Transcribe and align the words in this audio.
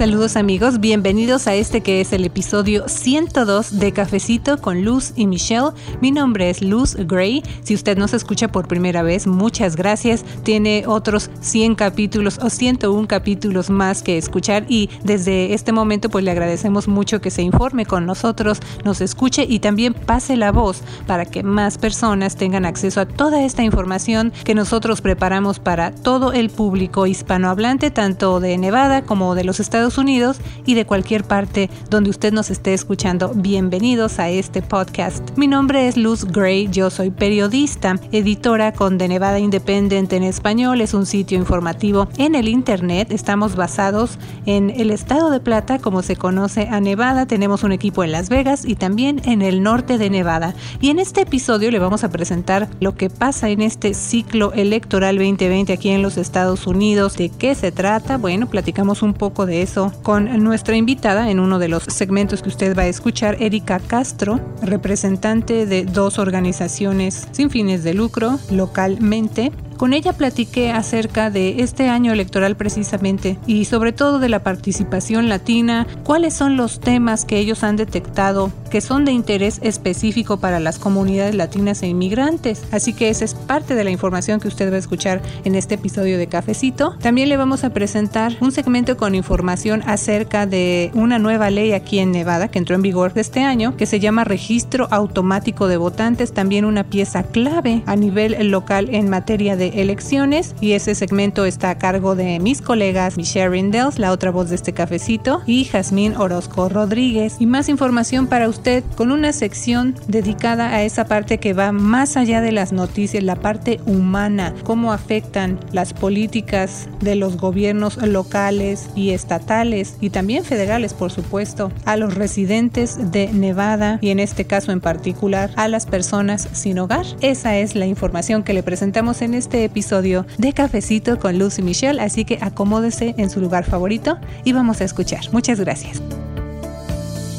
Saludos 0.00 0.36
amigos, 0.36 0.80
bienvenidos 0.80 1.46
a 1.46 1.54
este 1.54 1.82
que 1.82 2.00
es 2.00 2.14
el 2.14 2.24
episodio 2.24 2.88
102 2.88 3.78
de 3.80 3.92
Cafecito 3.92 4.56
con 4.56 4.82
Luz 4.82 5.12
y 5.14 5.26
Michelle. 5.26 5.72
Mi 6.00 6.10
nombre 6.10 6.48
es 6.48 6.62
Luz 6.62 6.96
Gray. 6.96 7.42
Si 7.64 7.74
usted 7.74 7.98
nos 7.98 8.14
escucha 8.14 8.48
por 8.48 8.66
primera 8.66 9.02
vez, 9.02 9.26
muchas 9.26 9.76
gracias. 9.76 10.24
Tiene 10.42 10.84
otros 10.86 11.30
100 11.42 11.74
capítulos 11.74 12.38
o 12.40 12.48
101 12.48 13.08
capítulos 13.08 13.68
más 13.68 14.02
que 14.02 14.16
escuchar 14.16 14.64
y 14.70 14.88
desde 15.04 15.52
este 15.52 15.70
momento 15.70 16.08
pues 16.08 16.24
le 16.24 16.30
agradecemos 16.30 16.88
mucho 16.88 17.20
que 17.20 17.30
se 17.30 17.42
informe 17.42 17.84
con 17.84 18.06
nosotros, 18.06 18.60
nos 18.86 19.02
escuche 19.02 19.44
y 19.46 19.58
también 19.58 19.92
pase 19.92 20.38
la 20.38 20.50
voz 20.50 20.80
para 21.06 21.26
que 21.26 21.42
más 21.42 21.76
personas 21.76 22.36
tengan 22.36 22.64
acceso 22.64 23.02
a 23.02 23.06
toda 23.06 23.44
esta 23.44 23.64
información 23.64 24.32
que 24.44 24.54
nosotros 24.54 25.02
preparamos 25.02 25.58
para 25.58 25.90
todo 25.90 26.32
el 26.32 26.48
público 26.48 27.06
hispanohablante, 27.06 27.90
tanto 27.90 28.40
de 28.40 28.56
Nevada 28.56 29.02
como 29.02 29.34
de 29.34 29.44
los 29.44 29.60
Estados 29.60 29.89
Unidos 29.98 30.38
y 30.66 30.74
de 30.74 30.86
cualquier 30.86 31.24
parte 31.24 31.70
donde 31.88 32.10
usted 32.10 32.32
nos 32.32 32.50
esté 32.50 32.74
escuchando. 32.74 33.32
Bienvenidos 33.34 34.18
a 34.18 34.28
este 34.28 34.62
podcast. 34.62 35.36
Mi 35.36 35.46
nombre 35.46 35.88
es 35.88 35.96
Luz 35.96 36.24
Gray, 36.24 36.68
yo 36.70 36.90
soy 36.90 37.10
periodista, 37.10 37.98
editora 38.12 38.72
con 38.72 38.98
The 38.98 39.08
Nevada 39.08 39.38
Independent 39.38 40.12
en 40.12 40.22
español, 40.22 40.80
es 40.80 40.94
un 40.94 41.06
sitio 41.06 41.38
informativo 41.38 42.08
en 42.18 42.34
el 42.34 42.48
internet. 42.48 43.10
Estamos 43.10 43.56
basados 43.56 44.18
en 44.46 44.70
el 44.70 44.90
estado 44.90 45.30
de 45.30 45.40
Plata, 45.40 45.78
como 45.78 46.02
se 46.02 46.16
conoce 46.16 46.68
a 46.68 46.80
Nevada. 46.80 47.26
Tenemos 47.26 47.62
un 47.62 47.72
equipo 47.72 48.04
en 48.04 48.12
Las 48.12 48.28
Vegas 48.28 48.64
y 48.64 48.76
también 48.76 49.22
en 49.24 49.42
el 49.42 49.62
norte 49.62 49.98
de 49.98 50.10
Nevada. 50.10 50.54
Y 50.80 50.90
en 50.90 50.98
este 50.98 51.22
episodio 51.22 51.70
le 51.70 51.78
vamos 51.78 52.04
a 52.04 52.10
presentar 52.10 52.68
lo 52.80 52.94
que 52.94 53.10
pasa 53.10 53.48
en 53.48 53.62
este 53.62 53.94
ciclo 53.94 54.52
electoral 54.52 55.16
2020 55.16 55.72
aquí 55.72 55.90
en 55.90 56.02
los 56.02 56.16
Estados 56.16 56.66
Unidos. 56.66 57.16
¿De 57.16 57.28
qué 57.30 57.54
se 57.54 57.72
trata? 57.72 58.18
Bueno, 58.18 58.48
platicamos 58.48 59.02
un 59.02 59.14
poco 59.14 59.46
de 59.46 59.62
eso 59.62 59.79
con 60.02 60.42
nuestra 60.42 60.76
invitada 60.76 61.30
en 61.30 61.40
uno 61.40 61.58
de 61.58 61.68
los 61.68 61.84
segmentos 61.84 62.42
que 62.42 62.48
usted 62.48 62.76
va 62.76 62.82
a 62.82 62.86
escuchar, 62.88 63.36
Erika 63.40 63.80
Castro, 63.80 64.40
representante 64.62 65.66
de 65.66 65.84
dos 65.84 66.18
organizaciones 66.18 67.26
sin 67.32 67.50
fines 67.50 67.82
de 67.82 67.94
lucro 67.94 68.38
localmente. 68.50 69.52
Con 69.76 69.94
ella 69.94 70.12
platiqué 70.12 70.72
acerca 70.72 71.30
de 71.30 71.62
este 71.62 71.88
año 71.88 72.12
electoral 72.12 72.54
precisamente 72.54 73.38
y 73.46 73.64
sobre 73.64 73.92
todo 73.92 74.18
de 74.18 74.28
la 74.28 74.42
participación 74.42 75.30
latina, 75.30 75.86
cuáles 76.04 76.34
son 76.34 76.58
los 76.58 76.80
temas 76.80 77.24
que 77.24 77.38
ellos 77.38 77.64
han 77.64 77.76
detectado 77.76 78.52
que 78.70 78.80
son 78.80 79.04
de 79.04 79.12
interés 79.12 79.60
específico 79.62 80.38
para 80.38 80.60
las 80.60 80.78
comunidades 80.78 81.34
latinas 81.34 81.82
e 81.82 81.88
inmigrantes. 81.88 82.62
Así 82.70 82.92
que 82.92 83.10
esa 83.10 83.24
es 83.24 83.34
parte 83.34 83.74
de 83.74 83.84
la 83.84 83.90
información 83.90 84.40
que 84.40 84.48
usted 84.48 84.70
va 84.70 84.76
a 84.76 84.78
escuchar 84.78 85.20
en 85.44 85.54
este 85.54 85.74
episodio 85.74 86.18
de 86.18 86.28
Cafecito. 86.28 86.94
También 87.00 87.28
le 87.28 87.36
vamos 87.36 87.64
a 87.64 87.70
presentar 87.70 88.36
un 88.40 88.52
segmento 88.52 88.96
con 88.96 89.14
información 89.14 89.82
acerca 89.86 90.46
de 90.46 90.90
una 90.94 91.18
nueva 91.18 91.50
ley 91.50 91.72
aquí 91.72 91.98
en 91.98 92.12
Nevada 92.12 92.48
que 92.48 92.58
entró 92.58 92.76
en 92.76 92.82
vigor 92.82 93.12
este 93.16 93.40
año 93.40 93.76
que 93.76 93.86
se 93.86 94.00
llama 94.00 94.24
Registro 94.24 94.86
Automático 94.90 95.66
de 95.66 95.76
Votantes, 95.76 96.32
también 96.32 96.64
una 96.64 96.84
pieza 96.84 97.24
clave 97.24 97.82
a 97.86 97.96
nivel 97.96 98.50
local 98.50 98.88
en 98.92 99.08
materia 99.08 99.56
de 99.56 99.80
elecciones 99.80 100.54
y 100.60 100.72
ese 100.72 100.94
segmento 100.94 101.44
está 101.44 101.70
a 101.70 101.78
cargo 101.78 102.14
de 102.14 102.38
mis 102.38 102.62
colegas 102.62 103.16
Michelle 103.16 103.48
Rindels, 103.48 103.98
la 103.98 104.12
otra 104.12 104.30
voz 104.30 104.50
de 104.50 104.54
este 104.54 104.72
cafecito, 104.72 105.42
y 105.46 105.64
Jazmín 105.64 106.16
Orozco 106.16 106.68
Rodríguez. 106.68 107.36
Y 107.40 107.46
más 107.46 107.68
información 107.68 108.26
para 108.26 108.48
usted 108.48 108.59
con 108.96 109.10
una 109.10 109.32
sección 109.32 109.94
dedicada 110.06 110.74
a 110.74 110.82
esa 110.82 111.06
parte 111.06 111.38
que 111.38 111.52
va 111.52 111.72
más 111.72 112.16
allá 112.16 112.40
de 112.40 112.52
las 112.52 112.72
noticias, 112.72 113.24
la 113.24 113.36
parte 113.36 113.80
humana, 113.86 114.54
cómo 114.64 114.92
afectan 114.92 115.58
las 115.72 115.94
políticas 115.94 116.88
de 117.00 117.14
los 117.14 117.36
gobiernos 117.36 117.96
locales 117.96 118.90
y 118.94 119.10
estatales 119.10 119.96
y 120.00 120.10
también 120.10 120.44
federales, 120.44 120.94
por 120.94 121.10
supuesto, 121.10 121.72
a 121.84 121.96
los 121.96 122.14
residentes 122.14 123.12
de 123.12 123.32
Nevada 123.32 123.98
y 124.00 124.10
en 124.10 124.20
este 124.20 124.44
caso 124.44 124.72
en 124.72 124.80
particular 124.80 125.50
a 125.56 125.68
las 125.68 125.86
personas 125.86 126.48
sin 126.52 126.78
hogar. 126.78 127.06
Esa 127.20 127.56
es 127.56 127.74
la 127.74 127.86
información 127.86 128.42
que 128.42 128.52
le 128.52 128.62
presentamos 128.62 129.22
en 129.22 129.34
este 129.34 129.64
episodio 129.64 130.26
de 130.38 130.52
Cafecito 130.52 131.18
con 131.18 131.38
Luz 131.38 131.58
y 131.58 131.62
Michelle, 131.62 132.00
así 132.00 132.24
que 132.24 132.38
acomódese 132.40 133.14
en 133.16 133.30
su 133.30 133.40
lugar 133.40 133.64
favorito 133.64 134.18
y 134.44 134.52
vamos 134.52 134.80
a 134.80 134.84
escuchar. 134.84 135.20
Muchas 135.32 135.60
gracias. 135.60 136.02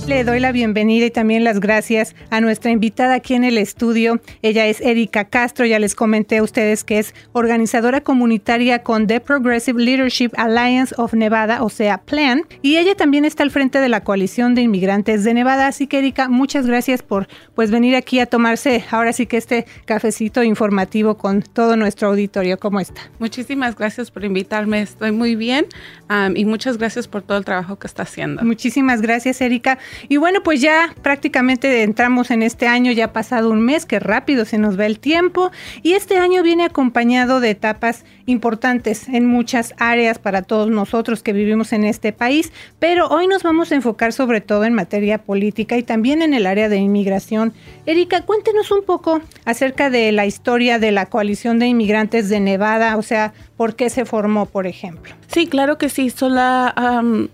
Le 0.08 0.24
doy 0.24 0.40
la 0.40 0.52
bienvenida 0.52 1.06
y 1.06 1.12
también 1.12 1.44
las 1.44 1.60
gracias 1.60 2.16
a 2.32 2.42
nuestra 2.42 2.72
invitada 2.72 3.14
aquí 3.14 3.34
en 3.34 3.44
el 3.44 3.58
estudio. 3.58 4.20
Ella 4.42 4.66
es 4.66 4.82
Erika 4.82 5.26
Castro, 5.26 5.66
ya 5.66 5.80
les 5.80 5.96
comenté 5.96 6.40
a 6.40 6.44
ustedes 6.44 6.84
que 6.84 7.00
es 7.00 7.14
organizadora 7.32 8.02
comunitaria 8.02 8.84
con 8.84 9.08
The 9.08 9.20
Progressive 9.22 9.82
Leadership 9.82 10.32
Alliance 10.36 10.94
of 10.98 11.14
Nevada, 11.14 11.64
o 11.64 11.70
sea, 11.70 12.00
PLAN, 12.00 12.44
y 12.62 12.78
ella 12.78 12.96
también 12.96 13.26
está 13.26 13.44
al 13.44 13.52
frente 13.52 13.80
de 13.80 13.90
la 13.90 14.04
coalición 14.04 14.54
de 14.54 14.64
inmigrantes 14.64 15.24
de 15.24 15.34
Nevada. 15.34 15.68
Así 15.68 15.88
que 15.88 16.00
Erika, 16.00 16.28
muchas 16.28 16.68
gracias 16.68 17.04
por 17.04 17.28
pues 17.56 17.72
venir 17.72 17.96
aquí 17.96 18.20
a 18.20 18.26
tomarse 18.26 18.84
ahora 18.92 19.14
sí 19.14 19.28
que 19.28 19.38
este 19.38 19.66
cafecito 19.86 20.44
informativo 20.44 21.16
con 21.18 21.42
todo 21.42 21.78
nuestro 21.78 22.10
auditorio. 22.10 22.60
¿Cómo 22.60 22.80
está? 22.80 23.02
Muchísimas 23.20 23.76
gracias 23.76 24.12
por 24.12 24.26
invitarme, 24.26 24.82
estoy 24.82 25.12
muy 25.12 25.36
bien 25.36 25.68
um, 26.10 26.36
y 26.36 26.44
muchas 26.46 26.78
gracias 26.78 27.08
por 27.08 27.22
todo 27.22 27.38
el 27.38 27.46
trabajo 27.46 27.78
que 27.78 27.88
está 27.88 28.04
haciendo. 28.04 28.44
Muchísimas 28.44 29.02
gracias, 29.02 29.40
Erika. 29.42 29.78
Y 30.10 30.18
bueno, 30.18 30.44
pues 30.44 30.62
ya 30.62 30.94
prácticamente 31.02 31.84
entramos 31.84 32.32
en 32.32 32.44
este 32.44 32.68
año, 32.68 32.92
ya 32.92 33.06
ha 33.06 33.14
pasado 33.14 33.50
un 33.50 33.62
mes, 33.62 33.86
que 33.86 34.00
rápido 34.00 34.46
se 34.46 34.58
nos 34.58 34.80
va 34.80 34.86
el 34.86 35.00
tiempo. 35.00 35.52
Y 35.84 35.94
este 35.94 36.18
año 36.18 36.44
viene 36.44 36.64
acompañado 36.64 37.40
de 37.40 37.52
etapas 37.52 38.06
importantes 38.26 39.08
en 39.10 39.26
muchas 39.26 39.74
áreas 39.78 40.20
para 40.20 40.42
todos 40.42 40.70
nosotros 40.70 41.24
que 41.24 41.34
vivimos 41.34 41.74
en 41.74 41.84
este 41.84 42.14
país. 42.14 42.52
Pero 42.80 43.08
hoy 43.08 43.28
nos 43.28 43.44
vamos 43.44 43.72
a 43.72 43.76
enfocar 43.76 44.14
sobre 44.14 44.42
todo 44.42 44.66
en 44.66 44.74
materia 44.74 45.20
política 45.20 45.78
y 45.78 45.84
también 45.84 46.22
en 46.22 46.34
el 46.34 46.46
área 46.46 46.70
de 46.70 46.78
inmigración. 46.78 47.54
Erika, 47.86 48.22
cuéntenos 48.22 48.72
un 48.72 48.84
poco 48.84 49.22
acerca 49.46 49.90
de 49.90 50.12
la 50.12 50.26
historia 50.26 50.80
de 50.80 50.92
la 50.92 51.08
coalición 51.08 51.60
de 51.60 51.68
inmigrantes 51.68 52.30
de 52.30 52.40
Nevada, 52.40 52.98
o 52.98 53.02
sea, 53.02 53.34
por 53.62 53.76
qué 53.76 53.92
se 53.92 54.06
formó, 54.06 54.48
por 54.48 54.66
ejemplo. 54.66 55.14
Sí, 55.28 55.46
claro 55.46 55.78
que 55.78 55.88
sí. 55.88 56.10
So, 56.10 56.30
la, 56.30 56.74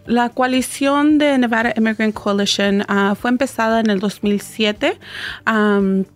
la 0.08 0.28
coalición 0.28 1.20
de 1.20 1.38
Nevada 1.38 1.72
Immigrant 1.78 2.14
Coalition 2.14 2.84
ah, 2.90 3.16
fue 3.18 3.30
empezada 3.30 3.80
en 3.80 3.90
el 3.90 4.02
2007 4.02 5.00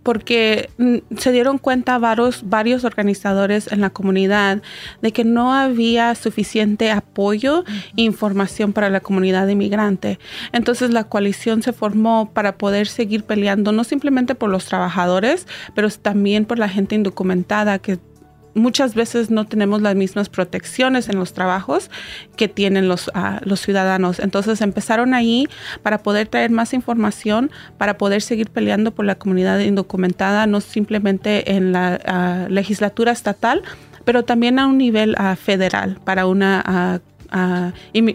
porque 0.04 0.70
mm, 0.78 0.98
se 1.18 1.32
dieron 1.32 1.60
cuenta 1.60 1.98
varios, 1.98 2.50
varios 2.50 2.84
organizadores 2.84 3.72
en 3.72 3.80
la 3.80 3.90
comunidad 3.90 4.62
de 5.02 5.14
que 5.14 5.24
no 5.24 5.54
había 5.54 6.14
suficiente 6.16 6.92
apoyo 6.92 7.64
e 7.96 8.02
información 8.02 8.74
para 8.74 8.90
la 8.90 9.00
comunidad 9.00 9.48
inmigrante. 9.48 10.20
Entonces 10.52 10.90
la 10.90 11.06
coalición 11.06 11.64
se 11.64 11.72
formó 11.72 12.32
para 12.34 12.58
poder 12.58 12.88
seguir 12.88 13.24
peleando 13.24 13.72
no 13.72 13.86
simplemente 13.86 14.36
por 14.36 14.50
los 14.50 14.66
trabajadores, 14.66 15.48
pero 15.74 15.90
también 15.90 16.44
por 16.44 16.60
la 16.60 16.68
gente 16.68 16.96
indocumentada 16.96 17.80
que 17.80 17.98
muchas 18.54 18.96
veces 18.96 19.30
no 19.30 19.46
tenemos 19.46 19.82
las 19.82 19.96
mismas 19.96 20.30
protecciones 20.30 21.10
en 21.10 21.18
los 21.18 21.34
trabajos 21.34 21.90
que 22.36 22.48
tienen 22.48 22.88
los, 22.88 23.12
ah, 23.14 23.40
los 23.44 23.62
ciudadanos. 23.62 24.20
Entonces 24.20 24.62
empezaron 24.62 25.14
ahí 25.14 25.48
para 25.84 26.00
poder 26.00 26.28
traer 26.28 26.52
más 26.52 26.74
información, 26.74 27.52
para 27.78 27.98
poder 27.98 28.22
seguir 28.22 28.50
peleando 28.50 28.92
por 28.92 29.06
la 29.06 29.16
comunidad 29.16 29.60
indocumentada, 29.60 30.48
no 30.48 30.62
simplemente 30.62 31.56
en 31.56 31.72
la 31.72 32.00
ah, 32.06 32.48
legislatura 32.50 33.12
estatal, 33.12 33.62
pero 34.06 34.24
también 34.24 34.60
a 34.60 34.68
un 34.68 34.78
nivel 34.78 35.16
ah, 35.18 35.36
federal 35.36 36.00
para 36.04 36.26
una, 36.26 37.02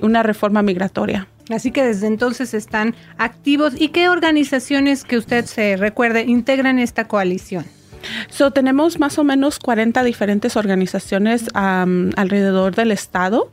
una 0.02 0.22
reforma 0.22 0.62
migratoria. 0.62 1.28
Así 1.48 1.70
que 1.70 1.84
desde 1.84 2.08
entonces 2.08 2.54
están 2.54 2.96
activos. 3.18 3.74
¿Y 3.80 3.88
qué 3.88 4.08
organizaciones 4.08 5.04
que 5.04 5.16
usted 5.16 5.44
se 5.44 5.76
recuerde 5.76 6.22
integran 6.22 6.80
esta 6.80 7.06
coalición? 7.06 7.64
So, 8.28 8.50
tenemos 8.50 8.98
más 8.98 9.18
o 9.18 9.24
menos 9.24 9.58
40 9.58 10.02
diferentes 10.02 10.56
organizaciones 10.56 11.48
alrededor 11.54 12.74
del 12.74 12.92
estado. 12.92 13.50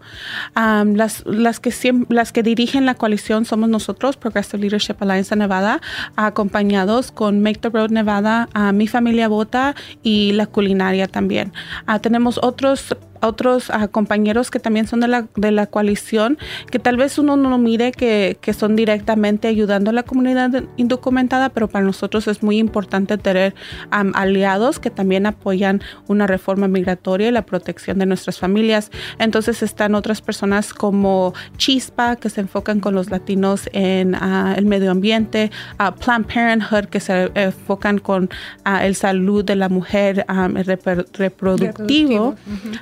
las, 0.56 1.24
las, 1.26 1.60
que 1.60 1.74
las 2.10 2.32
que 2.32 2.44
dirigen 2.44 2.86
la 2.86 2.96
coalición 2.96 3.46
somos 3.46 3.70
nosotros, 3.70 4.18
Progressive 4.18 4.62
Leadership 4.62 4.96
Alliance 5.00 5.36
Nevada, 5.36 5.82
acompañados 6.16 7.12
con 7.12 7.42
Make 7.42 7.60
the 7.60 7.70
Road 7.70 7.90
Nevada, 7.90 8.50
Mi 8.74 8.88
Familia 8.88 9.28
Vota 9.28 9.76
y 10.02 10.34
la 10.34 10.46
culinaria 10.48 11.08
también. 11.08 11.54
Ah, 11.86 12.00
tenemos 12.00 12.40
otros 12.42 12.96
otros 13.24 13.72
compañeros 13.92 14.52
que 14.52 14.60
también 14.60 14.88
son 14.88 15.00
de 15.00 15.08
la, 15.08 15.28
de 15.36 15.52
la 15.52 15.68
coalición, 15.68 16.38
que 16.72 16.80
tal 16.80 16.98
vez 16.98 17.18
uno 17.18 17.36
no 17.36 17.58
mire 17.58 17.92
que, 17.92 18.38
que 18.42 18.54
son 18.54 18.76
directamente 18.76 19.48
ayudando 19.48 19.90
a 19.90 19.94
la 19.94 20.04
comunidad 20.04 20.64
indocumentada, 20.78 21.50
pero 21.50 21.68
para 21.68 21.86
nosotros 21.86 22.28
es 22.28 22.44
muy 22.44 22.58
importante 22.58 23.18
tener 23.18 23.56
aliados 23.90 24.80
que 24.80 24.90
también 24.90 25.26
apoyan 25.26 25.82
una 26.08 26.28
reforma 26.28 26.68
migratoria 26.68 27.30
y 27.30 27.32
la 27.32 27.46
protección 27.46 28.00
de 28.00 28.06
nuestras 28.06 28.40
familias. 28.40 28.92
Entonces 29.20 29.64
están 29.64 29.96
otras 29.96 30.22
personas 30.22 30.74
como 30.74 31.34
Chispa, 31.58 32.16
que 32.16 32.30
se 32.30 32.42
enfocan 32.42 32.80
con 32.80 32.96
los 32.96 33.10
latinos 33.10 33.70
en 33.74 34.16
uh, 34.16 34.54
el 34.56 34.66
medio 34.66 34.92
ambiente, 34.92 35.52
uh, 35.80 35.92
Planned 35.98 36.28
Parenthood, 36.28 36.86
que 36.86 37.00
se 37.00 37.32
enfocan 37.36 38.00
con 38.00 38.30
el 38.82 38.96
salud 38.96 39.44
de 39.44 39.56
la 39.56 39.70
mujer 39.70 40.26
um, 40.30 40.56
reproductivo, 41.14 42.36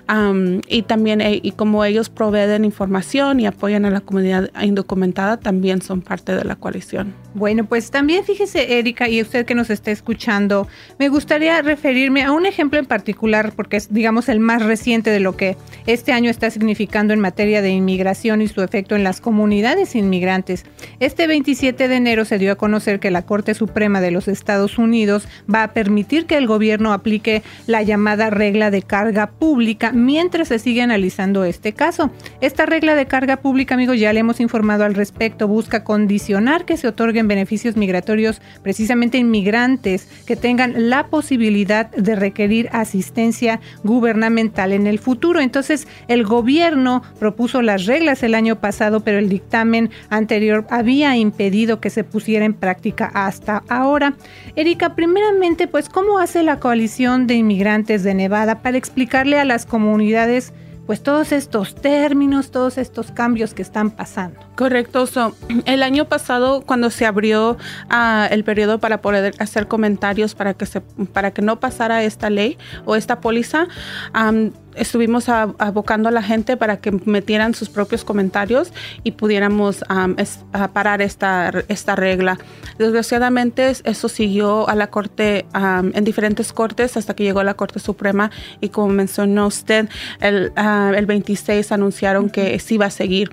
um, 0.09 0.30
y 0.67 0.81
también 0.83 1.21
eh, 1.21 1.39
y 1.41 1.51
como 1.51 1.83
ellos 1.85 2.09
proveen 2.09 2.65
información 2.65 3.39
y 3.39 3.45
apoyan 3.45 3.85
a 3.85 3.89
la 3.89 4.01
comunidad 4.01 4.49
indocumentada, 4.61 5.37
también 5.37 5.81
son 5.81 6.01
parte 6.01 6.35
de 6.35 6.43
la 6.43 6.55
coalición. 6.55 7.13
Bueno, 7.33 7.65
pues 7.65 7.91
también 7.91 8.25
fíjese, 8.25 8.77
Erika, 8.79 9.07
y 9.07 9.21
usted 9.21 9.45
que 9.45 9.55
nos 9.55 9.69
está 9.69 9.91
escuchando, 9.91 10.67
me 10.99 11.07
gustaría 11.07 11.61
referirme 11.61 12.23
a 12.23 12.31
un 12.31 12.45
ejemplo 12.45 12.77
en 12.77 12.85
particular, 12.85 13.53
porque 13.55 13.77
es, 13.77 13.93
digamos, 13.93 14.27
el 14.27 14.41
más 14.41 14.63
reciente 14.63 15.11
de 15.11 15.21
lo 15.21 15.37
que 15.37 15.55
este 15.87 16.11
año 16.11 16.29
está 16.29 16.49
significando 16.49 17.13
en 17.13 17.21
materia 17.21 17.61
de 17.61 17.69
inmigración 17.69 18.41
y 18.41 18.47
su 18.49 18.61
efecto 18.61 18.95
en 18.95 19.03
las 19.05 19.21
comunidades 19.21 19.95
inmigrantes. 19.95 20.65
Este 20.99 21.27
27 21.27 21.87
de 21.87 21.95
enero 21.95 22.25
se 22.25 22.37
dio 22.37 22.51
a 22.51 22.55
conocer 22.55 22.99
que 22.99 23.11
la 23.11 23.25
Corte 23.25 23.53
Suprema 23.53 24.01
de 24.01 24.11
los 24.11 24.27
Estados 24.27 24.77
Unidos 24.77 25.27
va 25.53 25.63
a 25.63 25.73
permitir 25.73 26.25
que 26.25 26.37
el 26.37 26.47
gobierno 26.47 26.91
aplique 26.91 27.43
la 27.65 27.81
llamada 27.81 28.29
regla 28.29 28.71
de 28.71 28.81
carga 28.81 29.27
pública 29.27 29.91
mientras 29.93 30.20
se 30.21 30.59
sigue 30.59 30.83
analizando 30.83 31.43
este 31.45 31.73
caso. 31.73 32.11
Esta 32.41 32.67
regla 32.67 32.93
de 32.93 33.07
carga 33.07 33.37
pública, 33.37 33.73
amigos, 33.73 33.99
ya 33.99 34.13
le 34.13 34.19
hemos 34.19 34.39
informado 34.39 34.83
al 34.83 34.93
respecto, 34.93 35.47
busca 35.47 35.83
condicionar 35.83 36.63
que 36.63 36.77
se 36.77 36.87
otorguen 36.87 37.27
beneficios 37.27 37.75
migratorios 37.75 38.39
precisamente 38.61 39.17
inmigrantes 39.17 40.07
que 40.27 40.35
tengan 40.35 40.89
la 40.89 41.07
posibilidad 41.07 41.89
de 41.89 42.15
requerir 42.15 42.69
asistencia 42.71 43.59
gubernamental 43.83 44.73
en 44.73 44.85
el 44.85 44.99
futuro. 44.99 45.39
Entonces, 45.39 45.87
el 46.07 46.23
gobierno 46.23 47.01
propuso 47.17 47.63
las 47.63 47.87
reglas 47.87 48.21
el 48.21 48.35
año 48.35 48.57
pasado, 48.57 48.99
pero 48.99 49.17
el 49.17 49.27
dictamen 49.27 49.89
anterior 50.09 50.67
había 50.69 51.17
impedido 51.17 51.79
que 51.79 51.89
se 51.89 52.03
pusiera 52.03 52.45
en 52.45 52.53
práctica 52.53 53.09
hasta 53.15 53.63
ahora. 53.69 54.13
Erika, 54.55 54.93
primeramente, 54.93 55.67
pues, 55.67 55.89
¿cómo 55.89 56.19
hace 56.19 56.43
la 56.43 56.59
coalición 56.59 57.25
de 57.25 57.35
inmigrantes 57.35 58.03
de 58.03 58.13
Nevada 58.13 58.61
para 58.61 58.77
explicarle 58.77 59.39
a 59.39 59.45
las 59.45 59.65
comunidades 59.65 60.10
pues 60.85 61.03
todos 61.03 61.31
estos 61.31 61.75
términos, 61.75 62.51
todos 62.51 62.77
estos 62.77 63.11
cambios 63.11 63.53
que 63.53 63.61
están 63.61 63.91
pasando. 63.91 64.39
Correcto. 64.57 65.05
el 65.65 65.83
año 65.83 66.05
pasado, 66.05 66.63
cuando 66.65 66.89
se 66.89 67.05
abrió 67.05 67.57
ah, 67.89 68.27
el 68.29 68.43
periodo 68.43 68.79
para 68.79 69.01
poder 69.01 69.33
hacer 69.39 69.67
comentarios 69.67 70.35
para 70.35 70.53
que, 70.53 70.65
se, 70.65 70.81
para 70.81 71.31
que 71.31 71.41
no 71.41 71.59
pasara 71.59 72.03
esta 72.03 72.29
ley 72.29 72.57
o 72.85 72.95
esta 72.95 73.21
póliza, 73.21 73.67
estuvimos 74.75 75.29
abocando 75.29 76.09
a 76.09 76.11
la 76.11 76.23
gente 76.23 76.57
para 76.57 76.77
que 76.77 76.91
metieran 76.91 77.53
sus 77.53 77.69
propios 77.69 78.03
comentarios 78.03 78.73
y 79.03 79.11
pudiéramos 79.11 79.83
parar 80.73 81.01
esta, 81.01 81.51
esta 81.67 81.95
regla. 81.95 82.37
Desgraciadamente 82.77 83.73
eso 83.83 84.09
siguió 84.09 84.67
a 84.69 84.75
la 84.75 84.87
corte, 84.87 85.45
en 85.53 86.03
diferentes 86.03 86.53
cortes 86.53 86.97
hasta 86.97 87.15
que 87.15 87.23
llegó 87.23 87.39
a 87.39 87.43
la 87.43 87.53
Corte 87.53 87.79
Suprema 87.79 88.31
y 88.59 88.69
como 88.69 88.89
mencionó 88.89 89.47
usted, 89.47 89.89
el, 90.19 90.51
el 90.55 91.05
26 91.05 91.71
anunciaron 91.71 92.29
que 92.29 92.57
sí 92.59 92.77
va 92.77 92.87
a 92.87 92.91
seguir. 92.91 93.31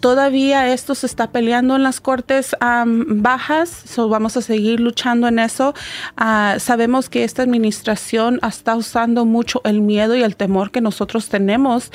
todavía 0.00 0.72
esto 0.72 0.94
se 0.94 1.06
está 1.06 1.30
peleando 1.30 1.76
en 1.76 1.82
las 1.82 2.00
cortes 2.00 2.56
bajas, 2.60 3.68
so 3.86 4.08
vamos 4.08 4.36
a 4.36 4.42
seguir 4.42 4.80
luchando 4.80 5.28
en 5.28 5.38
eso. 5.38 5.74
Ah, 6.16 6.56
sabemos 6.58 7.08
que 7.08 7.24
esta 7.24 7.42
administración 7.42 8.40
está 8.46 8.76
usando 8.76 9.24
mucho 9.24 9.60
el 9.64 9.80
miedo 9.80 10.03
y 10.14 10.22
el 10.22 10.36
temor 10.36 10.70
que 10.70 10.80
nosotros 10.80 11.28
tenemos 11.28 11.90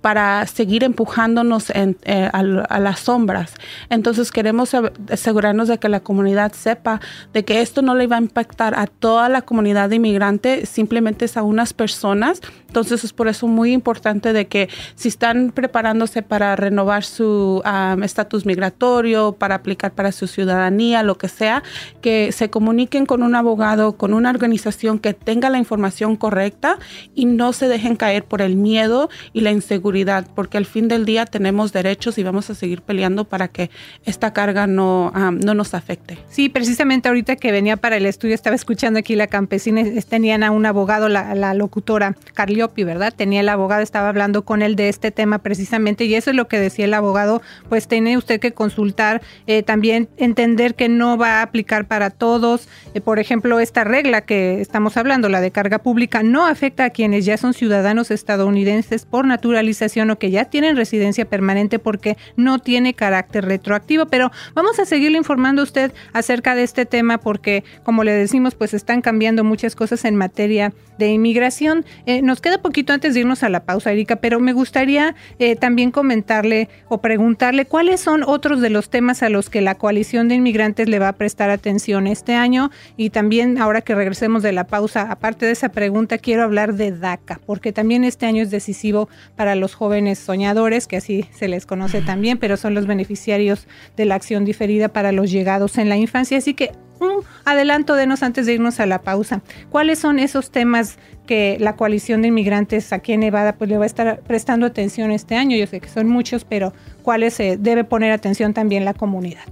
para 0.00 0.46
seguir 0.46 0.82
empujándonos 0.84 1.70
en, 1.70 1.96
eh, 2.04 2.30
a, 2.32 2.42
las 2.42 3.00
sombras. 3.00 3.54
Entonces 3.90 4.30
queremos 4.30 4.74
asegurarnos 5.10 5.68
de 5.68 5.78
que 5.78 5.88
la 5.88 6.00
comunidad 6.00 6.52
sepa 6.52 7.00
de 7.32 7.44
que 7.44 7.60
esto 7.60 7.82
no 7.82 7.94
le 7.94 8.06
va 8.06 8.16
a 8.16 8.20
impactar 8.20 8.74
a 8.78 8.86
toda 8.86 9.28
la 9.28 9.42
comunidad 9.42 9.90
de 9.90 9.96
inmigrante, 9.96 10.64
simplemente 10.66 11.26
es 11.26 11.36
a 11.36 11.42
unas 11.42 11.72
personas. 11.72 12.40
Entonces 12.66 13.04
es 13.04 13.12
por 13.12 13.28
eso 13.28 13.46
muy 13.46 13.72
importante 13.72 14.32
de 14.32 14.46
que 14.46 14.68
si 14.94 15.08
están 15.08 15.50
preparándose 15.50 16.22
para 16.22 16.56
renovar 16.56 17.04
su 17.04 17.62
estatus 18.02 18.46
migratorio, 18.46 19.32
para 19.32 19.56
aplicar 19.56 19.92
para 19.92 20.12
su 20.12 20.26
ciudadanía, 20.26 21.02
lo 21.02 21.18
que 21.18 21.28
sea, 21.28 21.62
que 22.00 22.32
se 22.32 22.48
comuniquen 22.48 23.06
con 23.06 23.22
un 23.22 23.34
abogado, 23.34 23.96
con 23.96 24.14
una 24.14 24.30
organización 24.30 24.98
que 24.98 25.14
tenga 25.14 25.50
la 25.50 25.58
información 25.58 26.16
correcta 26.16 26.78
y 27.14 27.26
no 27.26 27.52
se 27.52 27.68
dejen 27.68 27.96
caer 27.96 28.24
por 28.24 28.42
el 28.42 28.56
miedo 28.56 29.10
y 29.32 29.40
la 29.40 29.50
inseguridad, 29.50 30.26
porque 30.34 30.58
al 30.58 30.66
fin 30.66 30.88
del 30.88 31.04
día 31.04 31.26
tenemos 31.26 31.72
derechos 31.72 32.18
y 32.18 32.22
vamos 32.22 32.50
a 32.50 32.54
seguir 32.54 32.82
peleando 32.82 33.24
para 33.24 33.48
que 33.48 33.70
esta 34.04 34.32
carga 34.32 34.66
no, 34.66 35.12
no 35.12 35.54
nos 35.54 35.74
afecte. 35.74 36.18
Sí, 36.28 36.48
precisamente 36.48 37.08
ahorita 37.08 37.36
que 37.36 37.52
venía 37.52 37.76
para 37.76 37.96
el 37.96 38.06
estudio 38.06 38.34
estaba 38.34 38.56
escuchando 38.56 38.98
aquí 38.98 39.16
la 39.16 39.26
campesina, 39.26 39.82
tenían 40.08 40.42
a 40.42 40.50
un 40.50 40.66
abogado, 40.66 41.08
la, 41.08 41.54
locutora 41.54 42.16
Carliopi, 42.34 42.84
¿verdad? 42.84 43.12
Tenía 43.14 43.40
el 43.40 43.48
abogado, 43.48 43.82
estaba 43.82 44.08
hablando 44.08 44.44
con 44.44 44.62
él 44.62 44.76
de 44.76 44.88
este 44.88 45.10
tema 45.10 45.38
precisamente 45.38 46.04
y 46.04 46.14
eso 46.14 46.30
es 46.30 46.36
lo 46.36 46.48
que 46.48 46.58
decía 46.58 46.84
el 46.84 46.94
abogado, 46.94 47.42
pues 47.68 47.88
tiene 47.88 48.16
usted 48.16 48.40
que 48.40 48.52
consultar, 48.52 49.22
eh, 49.46 49.62
también 49.62 50.08
entender 50.16 50.74
que 50.74 50.88
no 50.88 51.16
va 51.16 51.40
a 51.40 51.42
aplicar 51.42 51.86
para 51.86 52.10
todos, 52.10 52.68
eh, 52.94 53.00
por 53.00 53.18
ejemplo, 53.18 53.60
esta 53.60 53.84
regla 53.84 54.22
que 54.22 54.60
estamos 54.60 54.96
hablando, 54.96 55.28
la 55.28 55.40
de 55.40 55.50
carga 55.50 55.78
pública, 55.78 56.22
no 56.22 56.46
afecta 56.46 56.84
a 56.84 56.89
quienes 56.90 57.24
ya 57.24 57.36
son 57.36 57.54
ciudadanos 57.54 58.10
estadounidenses 58.10 59.04
por 59.04 59.26
naturalización 59.26 60.10
o 60.10 60.18
que 60.18 60.30
ya 60.30 60.44
tienen 60.46 60.76
residencia 60.76 61.24
permanente 61.24 61.78
porque 61.78 62.16
no 62.36 62.58
tiene 62.58 62.94
carácter 62.94 63.44
retroactivo. 63.44 64.06
Pero 64.06 64.30
vamos 64.54 64.78
a 64.78 64.84
seguirle 64.84 65.18
informando 65.18 65.62
a 65.62 65.64
usted 65.64 65.92
acerca 66.12 66.54
de 66.54 66.62
este 66.62 66.86
tema 66.86 67.18
porque, 67.18 67.64
como 67.82 68.04
le 68.04 68.12
decimos, 68.12 68.54
pues 68.54 68.74
están 68.74 69.02
cambiando 69.02 69.44
muchas 69.44 69.74
cosas 69.74 70.04
en 70.04 70.16
materia 70.16 70.72
de 70.98 71.08
inmigración. 71.08 71.84
Eh, 72.06 72.22
nos 72.22 72.40
queda 72.40 72.62
poquito 72.62 72.92
antes 72.92 73.14
de 73.14 73.20
irnos 73.20 73.42
a 73.42 73.48
la 73.48 73.64
pausa, 73.64 73.90
Erika, 73.92 74.16
pero 74.16 74.38
me 74.38 74.52
gustaría 74.52 75.14
eh, 75.38 75.56
también 75.56 75.90
comentarle 75.90 76.68
o 76.88 77.00
preguntarle 77.00 77.64
cuáles 77.64 78.00
son 78.00 78.22
otros 78.22 78.60
de 78.60 78.70
los 78.70 78.90
temas 78.90 79.22
a 79.22 79.28
los 79.28 79.50
que 79.50 79.60
la 79.60 79.74
coalición 79.76 80.28
de 80.28 80.36
inmigrantes 80.36 80.88
le 80.88 80.98
va 80.98 81.08
a 81.08 81.12
prestar 81.14 81.50
atención 81.50 82.06
este 82.06 82.34
año 82.34 82.70
y 82.96 83.10
también 83.10 83.58
ahora 83.58 83.80
que 83.80 83.94
regresemos 83.94 84.42
de 84.42 84.52
la 84.52 84.64
pausa, 84.64 85.10
aparte 85.10 85.46
de 85.46 85.52
esa 85.52 85.70
pregunta, 85.70 86.18
quiero 86.18 86.42
hablar 86.42 86.74
de 86.74 86.79
DACA, 86.90 87.40
porque 87.44 87.72
también 87.72 88.04
este 88.04 88.26
año 88.26 88.42
es 88.42 88.50
decisivo 88.50 89.08
para 89.36 89.54
los 89.54 89.74
jóvenes 89.74 90.18
soñadores, 90.18 90.86
que 90.86 90.96
así 90.96 91.26
se 91.32 91.48
les 91.48 91.66
conoce 91.66 92.00
también, 92.00 92.38
pero 92.38 92.56
son 92.56 92.74
los 92.74 92.86
beneficiarios 92.86 93.66
de 93.96 94.06
la 94.06 94.14
acción 94.14 94.44
diferida 94.44 94.88
para 94.88 95.12
los 95.12 95.30
llegados 95.30 95.76
en 95.78 95.88
la 95.88 95.96
infancia. 95.96 96.38
Así 96.38 96.54
que 96.54 96.72
un 97.00 97.24
adelanto 97.44 97.94
denos 97.94 98.22
antes 98.22 98.46
de 98.46 98.54
irnos 98.54 98.80
a 98.80 98.86
la 98.86 99.02
pausa. 99.02 99.42
¿Cuáles 99.70 99.98
son 99.98 100.18
esos 100.18 100.50
temas 100.50 100.98
que 101.26 101.58
la 101.60 101.76
coalición 101.76 102.22
de 102.22 102.28
inmigrantes 102.28 102.92
aquí 102.92 103.12
en 103.12 103.20
Nevada 103.20 103.54
pues 103.54 103.70
le 103.70 103.78
va 103.78 103.84
a 103.84 103.86
estar 103.86 104.20
prestando 104.20 104.66
atención 104.66 105.10
este 105.10 105.36
año? 105.36 105.56
Yo 105.56 105.66
sé 105.66 105.80
que 105.80 105.88
son 105.88 106.08
muchos, 106.08 106.44
pero 106.44 106.72
cuáles 107.00 107.34
se 107.34 107.56
debe 107.56 107.84
poner 107.84 108.12
atención 108.12 108.54
también 108.54 108.84
la 108.84 108.94
comunidad. 108.94 109.42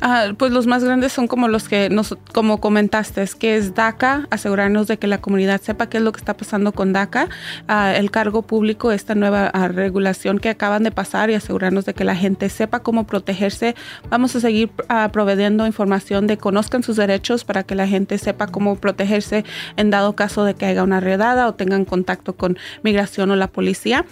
Ah, 0.00 0.32
pues 0.36 0.52
los 0.52 0.66
más 0.66 0.84
grandes 0.84 1.12
son 1.12 1.26
como 1.26 1.48
los 1.48 1.68
que 1.68 1.90
nos, 1.90 2.16
como 2.32 2.60
comentaste, 2.60 3.24
que 3.38 3.56
es 3.56 3.74
DACA, 3.74 4.26
asegurarnos 4.30 4.86
de 4.86 4.98
que 4.98 5.06
la 5.06 5.18
comunidad 5.18 5.60
sepa 5.60 5.88
qué 5.88 5.98
es 5.98 6.02
lo 6.02 6.12
que 6.12 6.18
está 6.18 6.36
pasando 6.36 6.72
con 6.72 6.92
DACA, 6.92 7.28
ah, 7.68 7.94
el 7.96 8.10
cargo 8.10 8.42
público, 8.42 8.92
esta 8.92 9.14
nueva 9.14 9.46
ah, 9.46 9.68
regulación 9.68 10.38
que 10.38 10.48
acaban 10.48 10.82
de 10.82 10.90
pasar 10.90 11.30
y 11.30 11.34
asegurarnos 11.34 11.84
de 11.84 11.94
que 11.94 12.04
la 12.04 12.16
gente 12.16 12.48
sepa 12.48 12.80
cómo 12.80 13.06
protegerse. 13.06 13.74
Vamos 14.10 14.36
a 14.36 14.40
seguir 14.40 14.70
proveyendo 15.12 15.66
información 15.66 16.26
de 16.26 16.33
conozcan 16.38 16.82
sus 16.82 16.96
derechos 16.96 17.44
para 17.44 17.62
que 17.62 17.74
la 17.74 17.86
gente 17.86 18.18
sepa 18.18 18.46
cómo 18.46 18.76
protegerse 18.76 19.44
en 19.76 19.90
dado 19.90 20.14
caso 20.14 20.44
de 20.44 20.54
que 20.54 20.66
haya 20.66 20.82
una 20.82 21.00
redada 21.00 21.48
o 21.48 21.54
tengan 21.54 21.84
contacto 21.84 22.36
con 22.36 22.58
migración 22.82 23.30
o 23.30 23.36
la 23.36 23.48
policía 23.48 24.04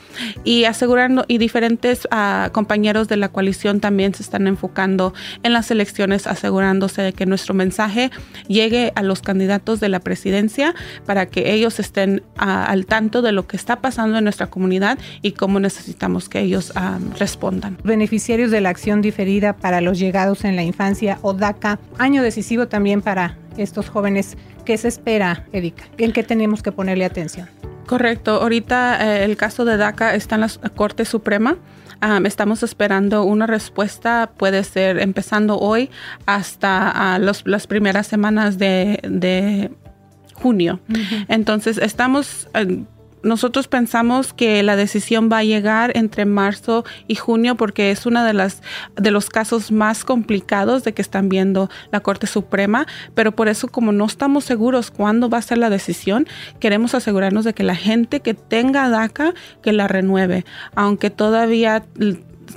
y 0.45 0.65
asegurando 0.65 1.25
y 1.29 1.39
diferentes 1.39 2.09
compañeros 2.53 3.09
de 3.09 3.17
la 3.17 3.29
coalición 3.29 3.81
también 3.81 4.15
se 4.15 4.23
están 4.23 4.47
enfocando 4.47 5.15
en 5.43 5.53
las 5.53 5.71
elecciones, 5.71 6.27
asegurándose 6.27 7.03
de 7.03 7.13
que 7.13 7.27
nuestro 7.27 7.55
mensaje 7.55 8.11
llegue 8.49 8.93
a 8.95 9.03
los 9.03 9.23
candidatos 9.23 9.81
de 9.81 9.89
la 9.89 10.01
presidencia 10.01 10.75
para 11.07 11.27
que 11.27 11.53
ellos 11.53 11.81
estén 11.81 12.23
al 12.37 12.87
tanto 12.87 13.23
de 13.23 13.33
lo 13.33 13.47
que 13.47 13.57
está 13.57 13.77
pasando 13.77 14.19
en 14.19 14.25
nuestra 14.25 14.49
comunidad 14.49 14.99
y 15.23 15.33
cómo 15.33 15.61
necesitamos 15.61 16.29
que 16.29 16.41
ellos 16.41 16.73
respondan. 17.19 17.79
Beneficiarios 17.85 18.51
de 18.51 18.61
la 18.61 18.71
acción 18.71 19.03
diferida 19.03 19.55
para 19.55 19.81
los 19.81 19.99
llegados 19.99 20.45
en 20.45 20.57
la 20.57 20.63
infancia 20.63 21.19
o 21.23 21.33
DACA, 21.33 21.79
año 22.13 22.23
decisivo 22.23 22.69
también 22.69 23.01
para 23.01 23.39
estos 23.57 23.89
jóvenes. 23.89 24.37
¿Qué 24.67 24.77
se 24.77 24.89
espera, 24.89 25.47
Erika? 25.51 25.85
¿En 25.97 26.13
qué 26.13 26.23
tenemos 26.23 26.63
que 26.63 26.71
ponerle 26.71 27.07
atención? 27.07 27.49
Correcto. 27.87 28.33
Ahorita 28.33 28.99
eh, 29.01 29.25
el 29.25 29.39
caso 29.39 29.65
de 29.65 29.79
DACA 29.79 30.15
está 30.15 30.35
en 30.35 30.43
la 30.43 30.49
Corte 30.75 31.07
Suprema. 31.07 31.57
estamos 32.27 32.63
esperando 32.63 33.25
una 33.25 33.47
respuesta, 33.47 34.31
puede 34.37 34.63
ser 34.63 34.99
empezando 34.99 35.59
hoy 35.59 35.89
hasta 36.27 37.19
las 37.19 37.67
primeras 37.67 38.07
semanas 38.07 38.59
de, 38.59 39.71
junio. 40.35 40.81
Entonces, 41.29 41.79
estamos 41.79 42.47
nosotros 43.23 43.69
pensamos 43.69 44.33
que 44.33 44.63
la 44.63 44.77
decisión 44.77 45.29
va 45.31 45.39
a 45.39 45.45
llegar 45.45 45.97
entre 45.97 46.25
marzo 46.25 46.85
y 47.07 47.15
junio 47.15 47.57
porque 47.57 47.91
es 47.91 48.07
uno 48.07 48.25
de 48.25 48.33
las 48.33 48.63
de 48.97 49.11
los 49.11 49.29
casos 49.31 49.71
más 49.71 50.05
complicados 50.05 50.85
de 50.85 50.93
que 50.93 51.03
están 51.03 51.29
viendo 51.29 51.71
la 51.91 52.01
Corte 52.01 52.27
Suprema, 52.27 52.87
pero 53.15 53.33
por 53.33 53.49
eso 53.49 53.69
como 53.69 53.93
no 53.93 54.07
estamos 54.07 54.45
seguros 54.45 54.91
cuándo 54.91 55.29
va 55.29 55.39
a 55.39 55.43
ser 55.43 55.59
la 55.59 55.71
decisión, 55.71 56.27
queremos 56.61 56.95
asegurarnos 56.95 57.45
de 57.45 57.55
que 57.55 57.63
la 57.63 57.77
gente 57.77 58.21
que 58.21 58.35
tenga 58.35 58.89
DACA 58.89 59.35
que 59.63 59.73
la 59.73 59.89
renueve, 59.89 60.45
aunque 60.75 61.11
todavía 61.11 61.85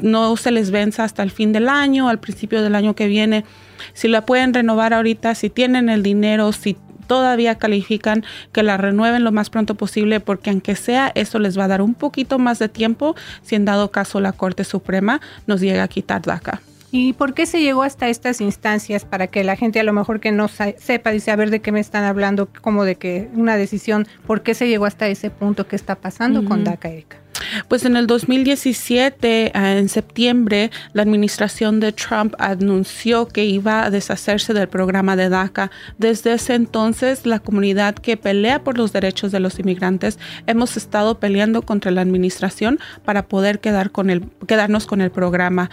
no 0.01 0.36
se 0.38 0.51
les 0.51 0.72
venza 0.72 1.03
hasta 1.03 1.24
el 1.24 1.31
fin 1.31 1.53
del 1.53 1.69
año, 1.69 2.10
al 2.10 2.19
principio 2.19 2.62
del 2.62 2.75
año 2.75 2.95
que 2.95 3.07
viene. 3.07 3.45
Si 3.93 4.07
la 4.07 4.25
pueden 4.25 4.53
renovar 4.53 4.93
ahorita, 4.93 5.36
si 5.36 5.50
tienen 5.50 5.89
el 5.89 6.03
dinero, 6.03 6.51
si 6.51 6.77
todavía 7.07 7.55
califican 7.55 8.24
que 8.51 8.63
la 8.63 8.77
renueven 8.77 9.24
lo 9.24 9.31
más 9.31 9.50
pronto 9.50 9.75
posible 9.75 10.19
porque 10.19 10.50
aunque 10.50 10.75
sea 10.75 11.12
eso 11.15 11.39
les 11.39 11.57
va 11.57 11.65
a 11.65 11.67
dar 11.67 11.81
un 11.81 11.93
poquito 11.93 12.39
más 12.39 12.59
de 12.59 12.69
tiempo 12.69 13.15
si 13.41 13.55
en 13.55 13.65
dado 13.65 13.91
caso 13.91 14.19
la 14.19 14.31
Corte 14.31 14.63
Suprema 14.63 15.21
nos 15.47 15.62
llega 15.62 15.83
a 15.83 15.88
quitar 15.88 16.21
DACA. 16.21 16.62
¿Y 16.91 17.12
por 17.12 17.33
qué 17.33 17.45
se 17.45 17.59
llegó 17.59 17.83
hasta 17.83 18.07
estas 18.07 18.39
instancias 18.39 19.03
para 19.03 19.27
que 19.27 19.43
la 19.43 19.57
gente 19.57 19.81
a 19.81 19.83
lo 19.83 19.91
mejor 19.91 20.21
que 20.21 20.31
no 20.31 20.47
sepa, 20.47 21.12
dice, 21.12 21.29
a 21.31 21.35
ver 21.35 21.50
de 21.50 21.59
qué 21.59 21.74
me 21.74 21.81
están 21.81 22.05
hablando, 22.05 22.47
como 22.62 22.85
de 22.85 22.95
que 22.95 23.27
una 23.33 23.57
decisión, 23.57 24.07
¿por 24.25 24.43
qué 24.43 24.53
se 24.53 24.69
llegó 24.69 24.85
hasta 24.85 25.07
ese 25.09 25.29
punto? 25.29 25.67
¿Qué 25.67 25.75
está 25.75 25.95
pasando 25.95 26.45
con 26.45 26.63
DACA, 26.63 26.89
Erika? 26.89 27.17
Pues 27.67 27.85
en 27.85 27.95
el 27.95 28.07
2017, 28.07 29.51
ah, 29.53 29.74
en 29.74 29.89
septiembre, 29.89 30.71
la 30.93 31.01
administración 31.01 31.79
de 31.79 31.91
Trump 31.91 32.33
anunció 32.39 33.27
que 33.27 33.45
iba 33.45 33.83
a 33.83 33.89
deshacerse 33.89 34.53
del 34.53 34.67
programa 34.67 35.15
de 35.15 35.29
DACA. 35.29 35.71
Desde 35.97 36.33
ese 36.33 36.55
entonces, 36.55 37.25
la 37.25 37.39
comunidad 37.39 37.95
que 37.95 38.17
pelea 38.17 38.63
por 38.63 38.77
los 38.77 38.93
derechos 38.93 39.31
de 39.31 39.39
los 39.39 39.59
inmigrantes 39.59 40.19
hemos 40.47 40.77
estado 40.77 41.19
peleando 41.19 41.62
contra 41.62 41.91
la 41.91 42.01
administración 42.01 42.79
para 43.03 43.27
poder 43.27 43.59
quedar 43.59 43.91
con 43.91 44.09
el, 44.09 44.24
quedarnos 44.47 44.85
con 44.85 45.01
el 45.01 45.12
programa. 45.12 45.69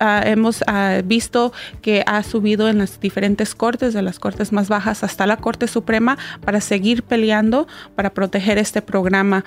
Ah, 0.00 0.22
hemos 0.24 0.62
ah, 0.66 1.02
visto 1.04 1.52
que 1.82 2.02
ha 2.06 2.22
subido 2.22 2.68
en 2.68 2.78
las 2.78 3.00
diferentes 3.00 3.54
cortes, 3.54 3.94
de 3.94 4.02
las 4.02 4.18
cortes 4.18 4.52
más 4.52 4.68
bajas 4.68 5.04
hasta 5.04 5.26
la 5.26 5.36
Corte 5.36 5.68
Suprema, 5.68 6.18
para 6.44 6.60
seguir 6.60 7.02
peleando 7.02 7.66
para 7.94 8.10
proteger 8.10 8.58
este 8.58 8.82
programa 8.82 9.44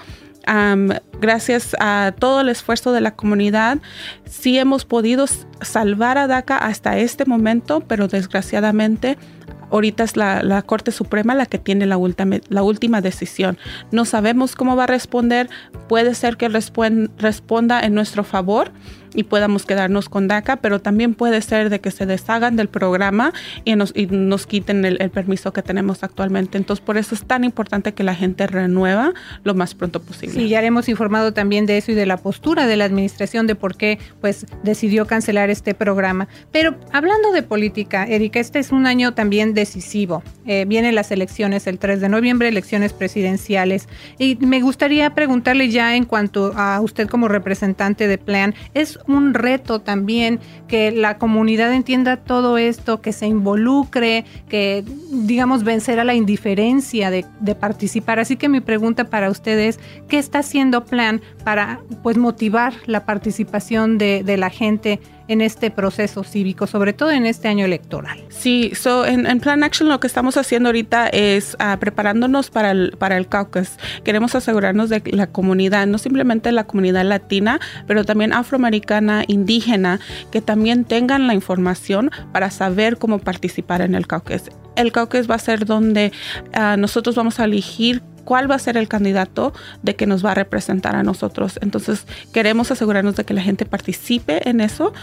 gracias 1.20 1.76
a 1.80 2.14
todo 2.18 2.42
el 2.42 2.50
esfuerzo 2.50 2.92
de 2.92 3.02
la 3.02 3.16
comunidad, 3.16 3.80
sí 4.26 4.58
hemos 4.58 4.86
podido 4.86 5.26
salvar 5.62 6.18
a 6.18 6.28
DACA 6.28 6.58
hasta 6.58 6.98
este 6.98 7.26
momento, 7.26 7.82
pero 7.82 8.08
desgraciadamente 8.08 9.18
ahorita 9.72 10.04
es 10.04 10.18
la, 10.18 10.62
Corte 10.64 10.92
Suprema 10.92 11.34
la 11.34 11.46
que 11.46 11.58
tiene 11.58 11.86
la, 11.86 11.98
la 12.50 12.64
última 12.64 13.02
decisión. 13.02 13.58
No 13.92 14.06
sabemos 14.06 14.56
cómo 14.56 14.76
va 14.76 14.84
a 14.84 14.88
responder, 14.88 15.50
puede 15.88 16.14
ser 16.14 16.38
que 16.38 16.50
responda 16.50 17.80
en 17.82 17.94
nuestro 17.94 18.24
favor 18.24 18.72
y 19.14 19.24
podamos 19.24 19.66
quedarnos 19.66 20.10
con 20.10 20.28
DACA, 20.28 20.58
pero 20.58 20.82
también 20.82 21.14
puede 21.14 21.42
ser 21.42 21.70
de 21.70 21.80
que 21.80 21.92
se 21.92 22.06
deshagan 22.06 22.56
del 22.56 22.70
programa 22.70 23.34
y 23.66 23.76
nos, 23.76 23.94
nos 24.10 24.48
quiten 24.48 24.86
el, 24.86 24.98
permiso 25.12 25.52
que 25.52 25.62
tenemos 25.62 26.04
actualmente. 26.04 26.58
Entonces, 26.58 26.84
por 26.84 26.98
eso 26.98 27.16
es 27.16 27.26
tan 27.26 27.44
importante 27.44 27.94
que 27.94 28.04
la 28.04 28.16
gente 28.16 28.48
renueva 28.48 29.14
lo 29.44 29.54
más 29.54 29.76
pronto 29.76 30.02
posible. 30.02 30.36
Sí, 30.36 30.48
ya 30.48 30.62
hemos 30.64 30.88
informado 30.88 31.34
también 31.34 31.66
de 31.66 31.78
eso 31.78 31.92
y 31.92 31.96
de 31.96 32.06
la 32.06 32.18
postura 32.18 32.68
de 32.68 32.78
la 32.78 32.86
administración 32.86 33.48
de 33.48 33.56
por 33.56 33.76
qué 33.76 34.00
pues 34.22 34.46
decidió 34.64 35.06
cancelar 35.06 35.50
este 35.50 35.74
programa. 35.74 36.28
Pero 36.52 36.78
hablando 36.92 37.32
de 37.32 37.44
política, 37.44 38.06
Erika, 38.06 38.40
este 38.40 38.60
es 38.60 38.72
un 38.72 38.86
año 38.86 39.14
también 39.14 39.54
decisivo. 39.54 40.24
Eh, 40.46 40.66
vienen 40.68 40.96
las 40.96 41.12
elecciones 41.12 41.68
el 41.68 41.80
3 41.80 42.00
de 42.00 42.10
noviembre, 42.10 42.48
elecciones 42.48 42.94
presidenciales. 42.94 43.88
Y 44.18 44.38
me 44.38 44.62
gustaría 44.62 45.14
preguntarle 45.14 45.70
ya 45.70 45.96
en 45.96 46.06
cuanto 46.06 46.54
a 46.56 46.80
usted 46.82 47.08
como 47.08 47.28
representante 47.28 48.08
de 48.08 48.18
Plan, 48.18 48.56
¿es 48.74 49.00
un 49.08 49.34
reto 49.34 49.80
también 49.80 50.40
que 50.68 50.92
la 50.92 51.18
comunidad 51.18 51.74
entienda 51.74 52.18
todo 52.18 52.58
esto, 52.58 53.02
que 53.02 53.14
se 53.14 53.28
involucre, 53.28 54.26
que 54.50 54.84
digamos 55.12 55.64
vencer 55.64 56.00
a 56.00 56.04
la 56.04 56.14
indiferencia 56.14 57.10
de, 57.10 57.26
participar. 57.60 58.20
Así 58.20 58.38
que 58.38 58.50
mi 58.50 58.62
pregunta 58.62 59.06
para 59.06 59.30
ustedes, 59.30 59.80
¿qué 60.08 60.18
está 60.18 60.40
haciendo 60.40 60.86
Plan 60.86 61.22
para 61.44 61.80
pues 62.02 62.18
motivar 62.18 62.74
la 62.86 63.06
participación 63.06 63.98
de, 63.98 64.24
de 64.24 64.38
la 64.38 64.50
gente 64.50 65.00
en 65.32 65.40
este 65.40 65.72
proceso 65.72 66.26
cívico, 66.26 66.68
sobre 66.68 66.92
todo 66.92 67.10
en 67.12 67.26
este 67.26 67.48
año 67.48 67.64
electoral? 67.64 68.22
Sí, 68.28 68.74
so 68.76 69.06
en, 69.06 69.40
Plan 69.40 69.64
Action 69.64 69.88
lo 69.88 70.00
que 70.02 70.08
estamos 70.08 70.36
haciendo 70.36 70.68
ahorita 70.70 71.08
es 71.08 71.56
uh, 71.56 71.80
preparándonos 71.80 72.50
para 72.50 72.72
el, 72.72 72.92
para 72.98 73.16
el 73.16 73.28
caucus. 73.28 73.70
Queremos 74.04 74.36
asegurarnos 74.36 74.90
de 74.90 75.02
que 75.02 75.16
la 75.16 75.28
comunidad, 75.28 75.88
no 75.88 75.98
simplemente 75.98 76.52
la 76.52 76.66
comunidad 76.66 77.06
latina, 77.06 77.62
pero 77.88 78.04
también 78.04 78.34
afroamericana, 78.34 79.24
indígena, 79.26 80.02
que 80.32 80.42
también 80.42 80.84
tengan 80.84 81.28
la 81.28 81.34
información 81.34 82.12
para 82.34 82.52
saber 82.52 82.98
cómo 82.98 83.20
participar 83.20 83.82
en 83.82 83.96
el 83.96 84.08
caucus. 84.08 84.44
El 84.76 84.92
caucus 84.92 85.30
va 85.30 85.36
a 85.36 85.40
ser 85.40 85.66
donde 85.66 86.12
uh, 86.58 86.78
nosotros 86.78 87.16
vamos 87.16 87.40
a 87.40 87.46
elegir 87.46 88.02
cuál 88.24 88.50
va 88.50 88.56
a 88.56 88.60
ser 88.60 88.78
el 88.78 88.88
candidato 88.88 89.54
de 89.84 89.96
que 89.96 90.06
nos 90.06 90.26
va 90.26 90.32
a 90.32 90.36
representar 90.36 90.96
a 90.96 91.04
nosotros. 91.04 91.60
Entonces, 91.62 92.06
queremos 92.34 92.72
asegurarnos 92.72 93.16
de 93.16 93.26
que 93.26 93.34
la 93.34 93.42
gente 93.42 93.66
participe 93.66 94.48
en 94.50 94.62
eso 94.62 94.94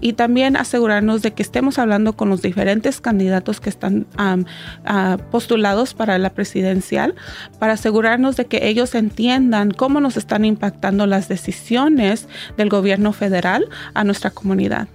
y 0.00 0.12
también 0.14 0.56
asegurarnos 0.56 1.22
de 1.22 1.32
que 1.32 1.42
estemos 1.42 1.78
hablando 1.78 2.14
con 2.14 2.28
los 2.28 2.42
diferentes 2.42 3.00
candidatos 3.00 3.60
que 3.60 3.70
están 3.70 4.06
ah, 4.16 5.16
postulados 5.30 5.94
para 5.94 6.18
la 6.18 6.30
presidencial, 6.30 7.14
para 7.58 7.74
asegurarnos 7.74 8.36
de 8.36 8.46
que 8.46 8.68
ellos 8.68 8.94
entiendan 8.94 9.70
cómo 9.70 10.00
nos 10.00 10.16
están 10.16 10.44
impactando 10.44 11.06
las 11.06 11.28
decisiones 11.28 12.28
del 12.56 12.68
gobierno 12.68 13.12
federal 13.12 13.68
a 13.94 14.04
nuestra 14.04 14.30
comunidad. 14.30 14.88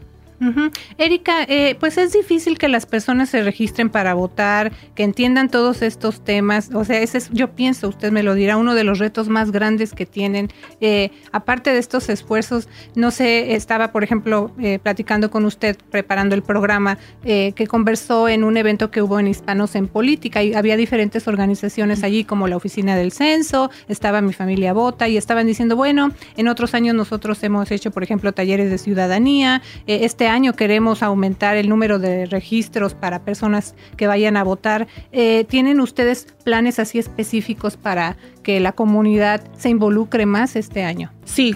Erika, 0.97 1.43
eh, 1.43 1.75
pues 1.79 1.97
es 1.97 2.13
difícil 2.13 2.57
que 2.57 2.69
las 2.69 2.85
personas 2.85 3.29
se 3.29 3.43
registren 3.43 3.89
para 3.89 4.13
votar, 4.13 4.71
que 4.95 5.03
entiendan 5.03 5.49
todos 5.49 5.81
estos 5.81 6.23
temas. 6.23 6.69
O 6.73 6.85
sea, 6.85 7.01
ese 7.01 7.17
es, 7.17 7.29
yo 7.31 7.51
pienso, 7.51 7.89
usted 7.89 8.11
me 8.11 8.23
lo 8.23 8.33
dirá, 8.35 8.57
uno 8.57 8.73
de 8.73 8.83
los 8.83 8.99
retos 8.99 9.27
más 9.27 9.51
grandes 9.51 9.93
que 9.93 10.05
tienen. 10.05 10.49
Eh, 10.79 11.11
aparte 11.31 11.71
de 11.71 11.79
estos 11.79 12.09
esfuerzos, 12.09 12.69
no 12.95 13.11
sé, 13.11 13.55
estaba, 13.55 13.91
por 13.91 14.03
ejemplo, 14.03 14.51
eh, 14.59 14.79
platicando 14.79 15.29
con 15.29 15.45
usted, 15.45 15.77
preparando 15.91 16.35
el 16.35 16.43
programa, 16.43 16.97
que 17.21 17.67
conversó 17.67 18.27
en 18.27 18.43
un 18.43 18.57
evento 18.57 18.91
que 18.91 19.01
hubo 19.01 19.19
en 19.19 19.27
Hispanos 19.27 19.75
en 19.75 19.87
Política 19.87 20.41
y 20.41 20.53
había 20.53 20.77
diferentes 20.77 21.27
organizaciones 21.27 22.03
allí, 22.03 22.23
como 22.23 22.47
la 22.47 22.55
Oficina 22.55 22.95
del 22.95 23.11
Censo, 23.11 23.69
estaba 23.87 24.21
Mi 24.21 24.33
Familia 24.33 24.73
Vota 24.73 25.07
y 25.07 25.17
estaban 25.17 25.45
diciendo, 25.45 25.75
bueno, 25.75 26.11
en 26.37 26.47
otros 26.47 26.73
años 26.73 26.95
nosotros 26.95 27.43
hemos 27.43 27.69
hecho, 27.71 27.91
por 27.91 28.03
ejemplo, 28.03 28.31
talleres 28.31 28.69
de 28.69 28.77
ciudadanía. 28.77 29.61
este 29.85 30.28
año 30.29 30.53
queremos 30.53 31.03
aumentar 31.03 31.57
el 31.57 31.67
número 31.67 31.99
de 31.99 32.25
registros 32.25 32.93
para 32.93 33.23
personas 33.23 33.75
que 33.97 34.07
vayan 34.07 34.37
a 34.37 34.43
votar. 34.43 34.87
Eh, 35.11 35.45
¿Tienen 35.49 35.79
ustedes 35.81 36.27
planes 36.43 36.79
así 36.79 36.99
específicos 36.99 37.75
para 37.75 38.17
que 38.49 38.59
la 38.59 38.71
comunidad 38.71 39.43
se 39.59 39.69
involucre 39.69 40.25
más 40.25 40.55
este 40.55 40.83
año? 40.83 41.11
Sí, 41.23 41.55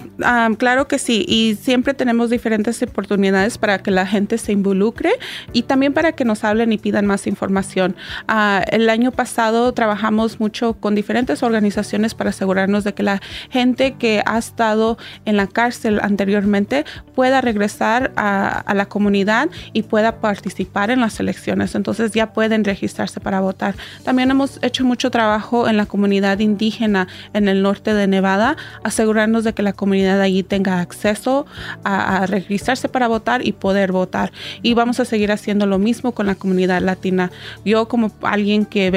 claro 0.58 0.86
que 0.86 1.00
sí. 1.00 1.24
Y 1.26 1.56
siempre 1.60 1.92
tenemos 1.92 2.30
diferentes 2.30 2.80
oportunidades 2.84 3.58
para 3.58 3.78
que 3.78 3.90
la 3.90 4.06
gente 4.06 4.38
se 4.38 4.52
involucre 4.52 5.10
y 5.52 5.62
también 5.62 5.92
para 5.92 6.12
que 6.12 6.24
nos 6.24 6.44
hablen 6.44 6.72
y 6.72 6.78
pidan 6.78 7.06
más 7.06 7.26
información. 7.26 7.96
Ah, 8.28 8.62
el 8.70 8.88
año 8.88 9.10
pasado 9.10 9.74
trabajamos 9.74 10.38
mucho 10.38 10.74
con 10.74 10.94
diferentes 10.94 11.42
organizaciones 11.42 12.14
para 12.14 12.30
asegurarnos 12.30 12.84
de 12.84 12.94
que 12.94 13.02
la 13.02 13.20
gente 13.50 13.94
que 13.94 14.22
ha 14.24 14.38
estado 14.38 14.96
en 15.24 15.36
la 15.36 15.48
cárcel 15.48 15.98
anteriormente 16.00 16.84
pueda 17.16 17.40
regresar 17.40 18.12
a, 18.14 18.60
a 18.60 18.74
la 18.74 18.86
comunidad 18.86 19.48
y 19.72 19.82
pueda 19.82 20.20
participar 20.20 20.92
en 20.92 21.00
las 21.00 21.18
elecciones. 21.18 21.74
Entonces 21.74 22.12
ya 22.12 22.32
pueden 22.32 22.62
registrarse 22.62 23.18
para 23.18 23.40
votar. 23.40 23.74
También 24.04 24.30
hemos 24.30 24.60
hecho 24.62 24.84
mucho 24.84 25.10
trabajo 25.10 25.68
en 25.68 25.76
la 25.76 25.86
comunidad 25.86 26.38
indígena 26.38 26.83
en 26.84 27.48
el 27.48 27.62
norte 27.62 27.94
de 27.94 28.06
Nevada, 28.06 28.56
asegurarnos 28.82 29.44
de 29.44 29.52
que 29.52 29.62
la 29.62 29.72
comunidad 29.72 30.20
allí 30.20 30.42
tenga 30.42 30.80
acceso 30.80 31.46
a, 31.84 32.26
registrarse 32.26 32.88
para 32.88 33.08
votar 33.08 33.46
y 33.46 33.52
poder 33.52 33.92
votar. 33.92 34.32
Y 34.62 34.74
vamos 34.74 35.00
a 35.00 35.04
seguir 35.04 35.32
haciendo 35.32 35.66
lo 35.66 35.78
mismo 35.78 36.12
con 36.12 36.26
la 36.26 36.34
comunidad 36.34 36.82
latina. 36.82 37.30
Yo 37.64 37.88
como 37.88 38.10
alguien 38.22 38.64
que, 38.64 38.90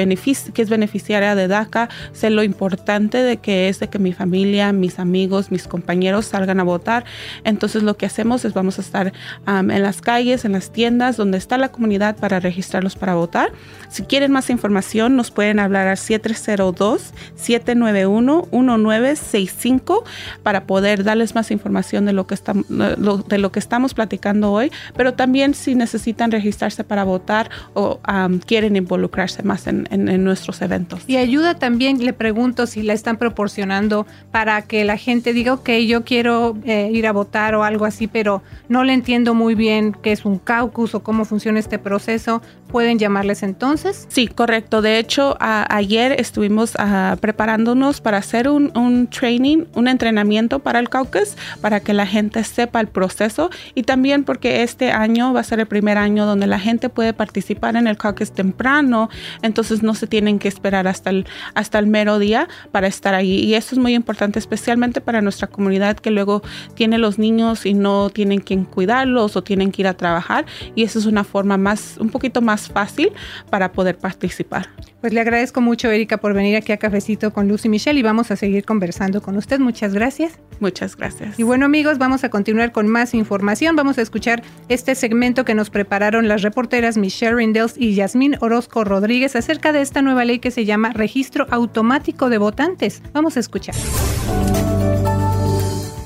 que 0.54 0.62
es 0.62 0.70
beneficiaria 0.70 1.34
de 1.34 1.48
DACA, 1.48 1.88
sé 2.12 2.30
lo 2.30 2.42
importante 2.42 3.18
de 3.18 3.38
que 3.38 3.68
es 3.68 3.80
de 3.80 3.88
que 3.88 3.98
mi 3.98 4.12
familia, 4.12 4.72
mis 4.72 4.98
amigos, 4.98 5.50
mis 5.50 5.66
compañeros 5.66 6.26
salgan 6.26 6.60
a 6.60 6.64
votar. 6.64 7.04
Entonces 7.44 7.82
lo 7.82 7.96
que 7.96 8.06
hacemos 8.06 8.44
es 8.44 8.54
vamos 8.54 8.78
a 8.78 8.82
estar 8.82 9.12
en 9.46 9.82
las 9.82 10.00
calles, 10.00 10.44
en 10.44 10.52
las 10.52 10.72
tiendas 10.72 11.16
donde 11.16 11.38
está 11.38 11.58
la 11.58 11.70
comunidad 11.70 12.16
para 12.16 12.40
registrarlos 12.40 12.96
para 12.96 13.14
votar. 13.14 13.52
Si 13.88 14.02
quieren 14.02 14.32
más 14.32 14.50
información 14.50 15.16
nos 15.16 15.30
pueden 15.30 15.58
hablar 15.58 15.88
al 15.88 15.96
702 15.96 17.12
7 17.34 17.74
791-1965 17.78 20.02
para 20.42 20.64
poder 20.64 21.04
darles 21.04 21.34
más 21.34 21.50
información 21.50 22.04
de 22.04 22.12
lo, 22.12 22.26
que 22.26 22.34
estamos, 22.34 22.66
de 22.68 23.38
lo 23.38 23.52
que 23.52 23.58
estamos 23.58 23.94
platicando 23.94 24.52
hoy, 24.52 24.70
pero 24.96 25.14
también 25.14 25.54
si 25.54 25.74
necesitan 25.74 26.30
registrarse 26.30 26.84
para 26.84 27.04
votar 27.04 27.50
o 27.74 28.00
quieren 28.46 28.76
involucrarse 28.76 29.42
más 29.42 29.66
en, 29.66 29.88
nuestros 30.24 30.62
eventos. 30.62 31.02
Y 31.06 31.16
ayuda 31.16 31.54
también, 31.54 32.04
le 32.04 32.12
pregunto 32.12 32.66
si 32.66 32.82
la 32.82 32.92
están 32.92 33.16
proporcionando 33.16 34.06
para 34.30 34.62
que 34.62 34.84
la 34.84 34.96
gente 34.96 35.32
diga, 35.32 35.54
ok, 35.54 35.70
yo 35.86 36.04
quiero 36.04 36.56
eh, 36.64 36.90
ir 36.92 37.06
a 37.06 37.12
votar 37.12 37.54
o 37.54 37.64
algo 37.64 37.84
así, 37.84 38.06
pero 38.06 38.42
no 38.68 38.84
le 38.84 38.92
entiendo 38.92 39.34
muy 39.34 39.54
bien 39.54 39.96
qué 40.02 40.12
es 40.12 40.24
un 40.24 40.38
caucus 40.38 40.94
o 40.94 41.02
cómo 41.02 41.24
funciona 41.24 41.58
este 41.58 41.78
proceso. 41.78 42.42
¿Pueden 42.68 42.98
llamarles 42.98 43.42
entonces? 43.42 44.06
Sí, 44.10 44.28
correcto. 44.28 44.82
De 44.82 44.98
hecho, 44.98 45.36
ayer 45.40 46.20
estuvimos 46.20 46.74
ah, 46.78 47.16
preparándonos 47.58 48.00
para 48.00 48.18
hacer 48.18 48.48
un, 48.48 48.70
un, 48.76 49.08
training, 49.08 49.64
un 49.74 49.88
entrenamiento 49.88 50.60
para 50.60 50.78
el 50.78 50.88
caucus, 50.88 51.36
para 51.60 51.80
que 51.80 51.92
la 51.92 52.06
gente 52.06 52.44
sepa 52.44 52.80
el 52.80 52.86
proceso 52.86 53.50
y 53.74 53.82
también 53.82 54.22
porque 54.24 54.62
este 54.62 54.92
año 54.92 55.32
va 55.32 55.40
a 55.40 55.42
ser 55.42 55.58
el 55.58 55.66
primer 55.66 55.98
año 55.98 56.24
donde 56.24 56.46
la 56.46 56.60
gente 56.60 56.88
puede 56.88 57.12
participar 57.12 57.74
en 57.74 57.88
el 57.88 57.96
caucus 57.96 58.32
temprano, 58.32 59.08
entonces 59.42 59.82
no 59.82 59.94
se 59.94 60.06
tienen 60.06 60.38
que 60.38 60.46
esperar 60.46 60.86
hasta 60.86 61.10
el, 61.10 61.26
hasta 61.54 61.80
el 61.80 61.88
mero 61.88 62.20
día 62.20 62.48
para 62.70 62.86
estar 62.86 63.14
ahí. 63.14 63.40
Y 63.40 63.54
eso 63.54 63.74
es 63.74 63.78
muy 63.80 63.94
importante, 63.94 64.38
especialmente 64.38 65.00
para 65.00 65.20
nuestra 65.20 65.48
comunidad 65.48 65.96
que 65.96 66.10
luego 66.10 66.42
tiene 66.74 66.98
los 66.98 67.18
niños 67.18 67.66
y 67.66 67.74
no 67.74 68.10
tienen 68.10 68.40
quien 68.40 68.64
cuidarlos 68.64 69.36
o 69.36 69.42
tienen 69.42 69.72
que 69.72 69.82
ir 69.82 69.88
a 69.88 69.94
trabajar. 69.94 70.46
Y 70.76 70.84
eso 70.84 70.98
es 71.00 71.06
una 71.06 71.24
forma 71.24 71.56
más, 71.56 71.96
un 71.98 72.10
poquito 72.10 72.40
más 72.40 72.68
fácil 72.68 73.10
para 73.50 73.72
poder 73.72 73.98
participar. 73.98 74.68
Pues 75.00 75.12
le 75.12 75.20
agradezco 75.20 75.60
mucho, 75.60 75.88
Erika, 75.90 76.16
por 76.16 76.34
venir 76.34 76.56
aquí 76.56 76.72
a 76.72 76.76
Cafecito 76.76 77.32
con 77.32 77.47
Lucy 77.48 77.68
Michelle 77.68 77.98
y 77.98 78.02
vamos 78.02 78.30
a 78.30 78.36
seguir 78.36 78.64
conversando 78.64 79.22
con 79.22 79.36
usted. 79.36 79.58
Muchas 79.58 79.94
gracias. 79.94 80.38
Muchas 80.60 80.96
gracias. 80.96 81.38
Y 81.38 81.42
bueno, 81.42 81.66
amigos, 81.66 81.98
vamos 81.98 82.24
a 82.24 82.30
continuar 82.30 82.72
con 82.72 82.88
más 82.88 83.14
información. 83.14 83.76
Vamos 83.76 83.98
a 83.98 84.02
escuchar 84.02 84.42
este 84.68 84.94
segmento 84.94 85.44
que 85.44 85.54
nos 85.54 85.70
prepararon 85.70 86.28
las 86.28 86.42
reporteras 86.42 86.96
Michelle 86.96 87.34
Rindels 87.34 87.74
y 87.76 87.94
Yasmín 87.94 88.36
Orozco 88.40 88.84
Rodríguez 88.84 89.36
acerca 89.36 89.72
de 89.72 89.80
esta 89.80 90.02
nueva 90.02 90.24
ley 90.24 90.38
que 90.38 90.50
se 90.50 90.64
llama 90.64 90.92
Registro 90.92 91.46
Automático 91.50 92.28
de 92.28 92.38
Votantes. 92.38 93.02
Vamos 93.12 93.36
a 93.36 93.40
escuchar. 93.40 93.74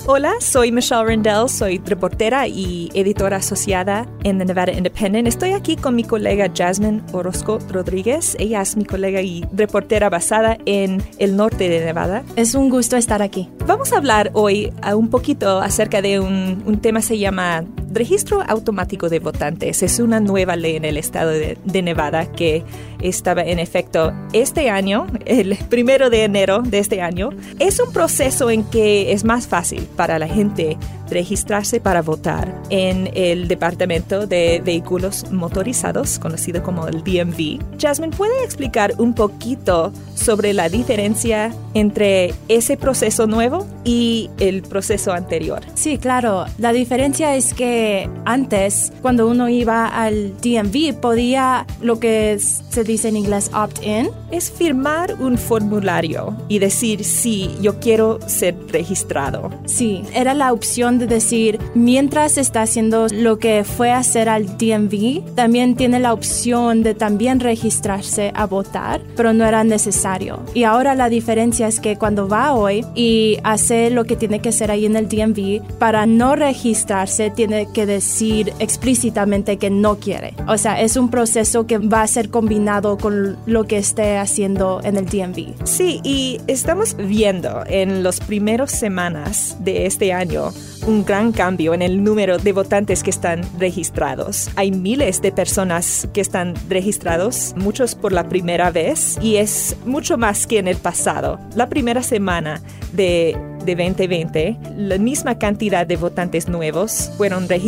Hola, 0.04 0.32
soy 0.40 0.72
Michelle 0.72 1.04
Rendell, 1.04 1.48
soy 1.48 1.80
reportera 1.86 2.48
y 2.48 2.90
editora 2.92 3.36
asociada 3.36 4.04
en 4.24 4.38
The 4.38 4.46
Nevada 4.46 4.72
Independent. 4.72 5.28
Estoy 5.28 5.52
aquí 5.52 5.76
con 5.76 5.94
mi 5.94 6.02
colega 6.02 6.50
Jasmine 6.52 7.02
Orozco 7.12 7.60
Rodríguez. 7.70 8.36
Ella 8.40 8.62
es 8.62 8.76
mi 8.76 8.84
colega 8.84 9.22
y 9.22 9.44
reportera 9.52 10.10
basada 10.10 10.58
en 10.66 11.00
el 11.18 11.36
norte 11.36 11.68
de 11.68 11.84
Nevada. 11.84 12.24
Es 12.34 12.56
un 12.56 12.68
gusto 12.68 12.96
estar 12.96 13.22
aquí. 13.22 13.48
Vamos 13.64 13.92
a 13.92 13.98
hablar 13.98 14.32
hoy 14.34 14.72
uh, 14.84 14.96
un 14.96 15.08
poquito 15.08 15.60
acerca 15.60 16.02
de 16.02 16.18
un, 16.18 16.64
un 16.66 16.80
tema 16.80 16.98
que 16.98 17.06
se 17.06 17.18
llama 17.18 17.64
Registro 17.92 18.42
Automático 18.42 19.08
de 19.08 19.18
Votantes. 19.18 19.82
Es 19.82 19.98
una 19.98 20.20
nueva 20.20 20.56
ley 20.56 20.76
en 20.76 20.84
el 20.84 20.96
estado 20.96 21.30
de, 21.30 21.58
de 21.64 21.82
Nevada 21.82 22.26
que 22.32 22.64
estaba 23.00 23.42
en 23.42 23.58
efecto 23.58 24.12
este 24.32 24.70
año, 24.70 25.06
el 25.26 25.56
primero 25.68 26.08
de 26.08 26.24
enero 26.24 26.62
de 26.62 26.78
este 26.78 27.02
año. 27.02 27.30
Es 27.58 27.80
un 27.80 27.92
proceso 27.92 28.50
en 28.50 28.64
que 28.64 29.12
es 29.12 29.24
más 29.24 29.46
fácil 29.46 29.86
para 29.96 30.18
la 30.18 30.28
gente 30.28 30.78
registrarse 31.12 31.80
para 31.80 32.02
votar 32.02 32.60
en 32.70 33.10
el 33.14 33.46
Departamento 33.48 34.26
de 34.26 34.62
Vehículos 34.64 35.30
Motorizados, 35.30 36.18
conocido 36.18 36.62
como 36.62 36.88
el 36.88 37.04
DMV. 37.04 37.78
Jasmine, 37.78 38.16
¿puede 38.16 38.42
explicar 38.44 38.94
un 38.98 39.14
poquito 39.14 39.92
sobre 40.14 40.52
la 40.54 40.68
diferencia 40.68 41.54
entre 41.74 42.34
ese 42.48 42.76
proceso 42.76 43.26
nuevo 43.26 43.66
y 43.84 44.30
el 44.38 44.62
proceso 44.62 45.12
anterior? 45.12 45.60
Sí, 45.74 45.98
claro. 45.98 46.46
La 46.58 46.72
diferencia 46.72 47.36
es 47.36 47.54
que 47.54 47.81
antes, 48.24 48.92
cuando 49.02 49.28
uno 49.28 49.48
iba 49.48 49.86
al 49.86 50.32
DMV, 50.40 51.00
podía 51.00 51.66
lo 51.80 51.98
que 51.98 52.38
se 52.38 52.84
dice 52.84 53.08
en 53.08 53.16
inglés 53.16 53.50
opt-in. 53.54 54.10
Es 54.30 54.50
firmar 54.50 55.16
un 55.20 55.36
formulario 55.36 56.36
y 56.48 56.58
decir, 56.58 57.04
sí, 57.04 57.50
yo 57.60 57.78
quiero 57.80 58.18
ser 58.26 58.56
registrado. 58.68 59.50
Sí, 59.66 60.02
era 60.14 60.34
la 60.34 60.52
opción 60.52 60.98
de 60.98 61.06
decir, 61.06 61.58
mientras 61.74 62.38
está 62.38 62.62
haciendo 62.62 63.06
lo 63.10 63.38
que 63.38 63.64
fue 63.64 63.92
hacer 63.92 64.28
al 64.28 64.56
DMV, 64.56 65.34
también 65.34 65.76
tiene 65.76 66.00
la 66.00 66.12
opción 66.12 66.82
de 66.82 66.94
también 66.94 67.40
registrarse 67.40 68.32
a 68.34 68.46
votar, 68.46 69.02
pero 69.16 69.32
no 69.32 69.44
era 69.44 69.64
necesario. 69.64 70.40
Y 70.54 70.64
ahora 70.64 70.94
la 70.94 71.08
diferencia 71.08 71.66
es 71.68 71.80
que 71.80 71.96
cuando 71.96 72.28
va 72.28 72.54
hoy 72.54 72.84
y 72.94 73.38
hace 73.44 73.90
lo 73.90 74.04
que 74.04 74.16
tiene 74.16 74.40
que 74.40 74.50
hacer 74.50 74.70
ahí 74.70 74.86
en 74.86 74.96
el 74.96 75.08
DMV, 75.08 75.78
para 75.78 76.06
no 76.06 76.36
registrarse 76.36 77.30
tiene 77.30 77.66
que 77.72 77.86
decir 77.86 78.52
explícitamente 78.58 79.56
que 79.56 79.70
no 79.70 79.98
quiere. 79.98 80.34
O 80.46 80.58
sea, 80.58 80.80
es 80.80 80.96
un 80.96 81.10
proceso 81.10 81.66
que 81.66 81.78
va 81.78 82.02
a 82.02 82.06
ser 82.06 82.30
combinado 82.30 82.98
con 82.98 83.36
lo 83.46 83.64
que 83.64 83.78
esté 83.78 84.18
haciendo 84.18 84.80
en 84.84 84.96
el 84.96 85.06
DMV. 85.06 85.66
Sí, 85.66 86.00
y 86.04 86.40
estamos 86.46 86.96
viendo 86.96 87.64
en 87.66 88.02
las 88.02 88.20
primeras 88.20 88.70
semanas 88.70 89.56
de 89.60 89.86
este 89.86 90.12
año 90.12 90.52
un 90.86 91.04
gran 91.04 91.32
cambio 91.32 91.74
en 91.74 91.82
el 91.82 92.02
número 92.02 92.38
de 92.38 92.52
votantes 92.52 93.02
que 93.02 93.10
están 93.10 93.42
registrados. 93.58 94.50
Hay 94.56 94.72
miles 94.72 95.22
de 95.22 95.32
personas 95.32 96.08
que 96.12 96.20
están 96.20 96.54
registrados, 96.68 97.54
muchos 97.56 97.94
por 97.94 98.12
la 98.12 98.28
primera 98.28 98.70
vez, 98.70 99.18
y 99.22 99.36
es 99.36 99.76
mucho 99.84 100.18
más 100.18 100.46
que 100.46 100.58
en 100.58 100.68
el 100.68 100.76
pasado. 100.76 101.38
La 101.54 101.68
primera 101.68 102.02
semana 102.02 102.60
de 102.92 103.36
de 103.64 103.76
2020, 103.76 104.56
la 104.76 104.98
misma 104.98 105.38
cantidad 105.38 105.86
de 105.86 105.96
votantes 105.96 106.48
nuevos 106.48 107.10
fueron 107.16 107.48
registrados 107.48 107.61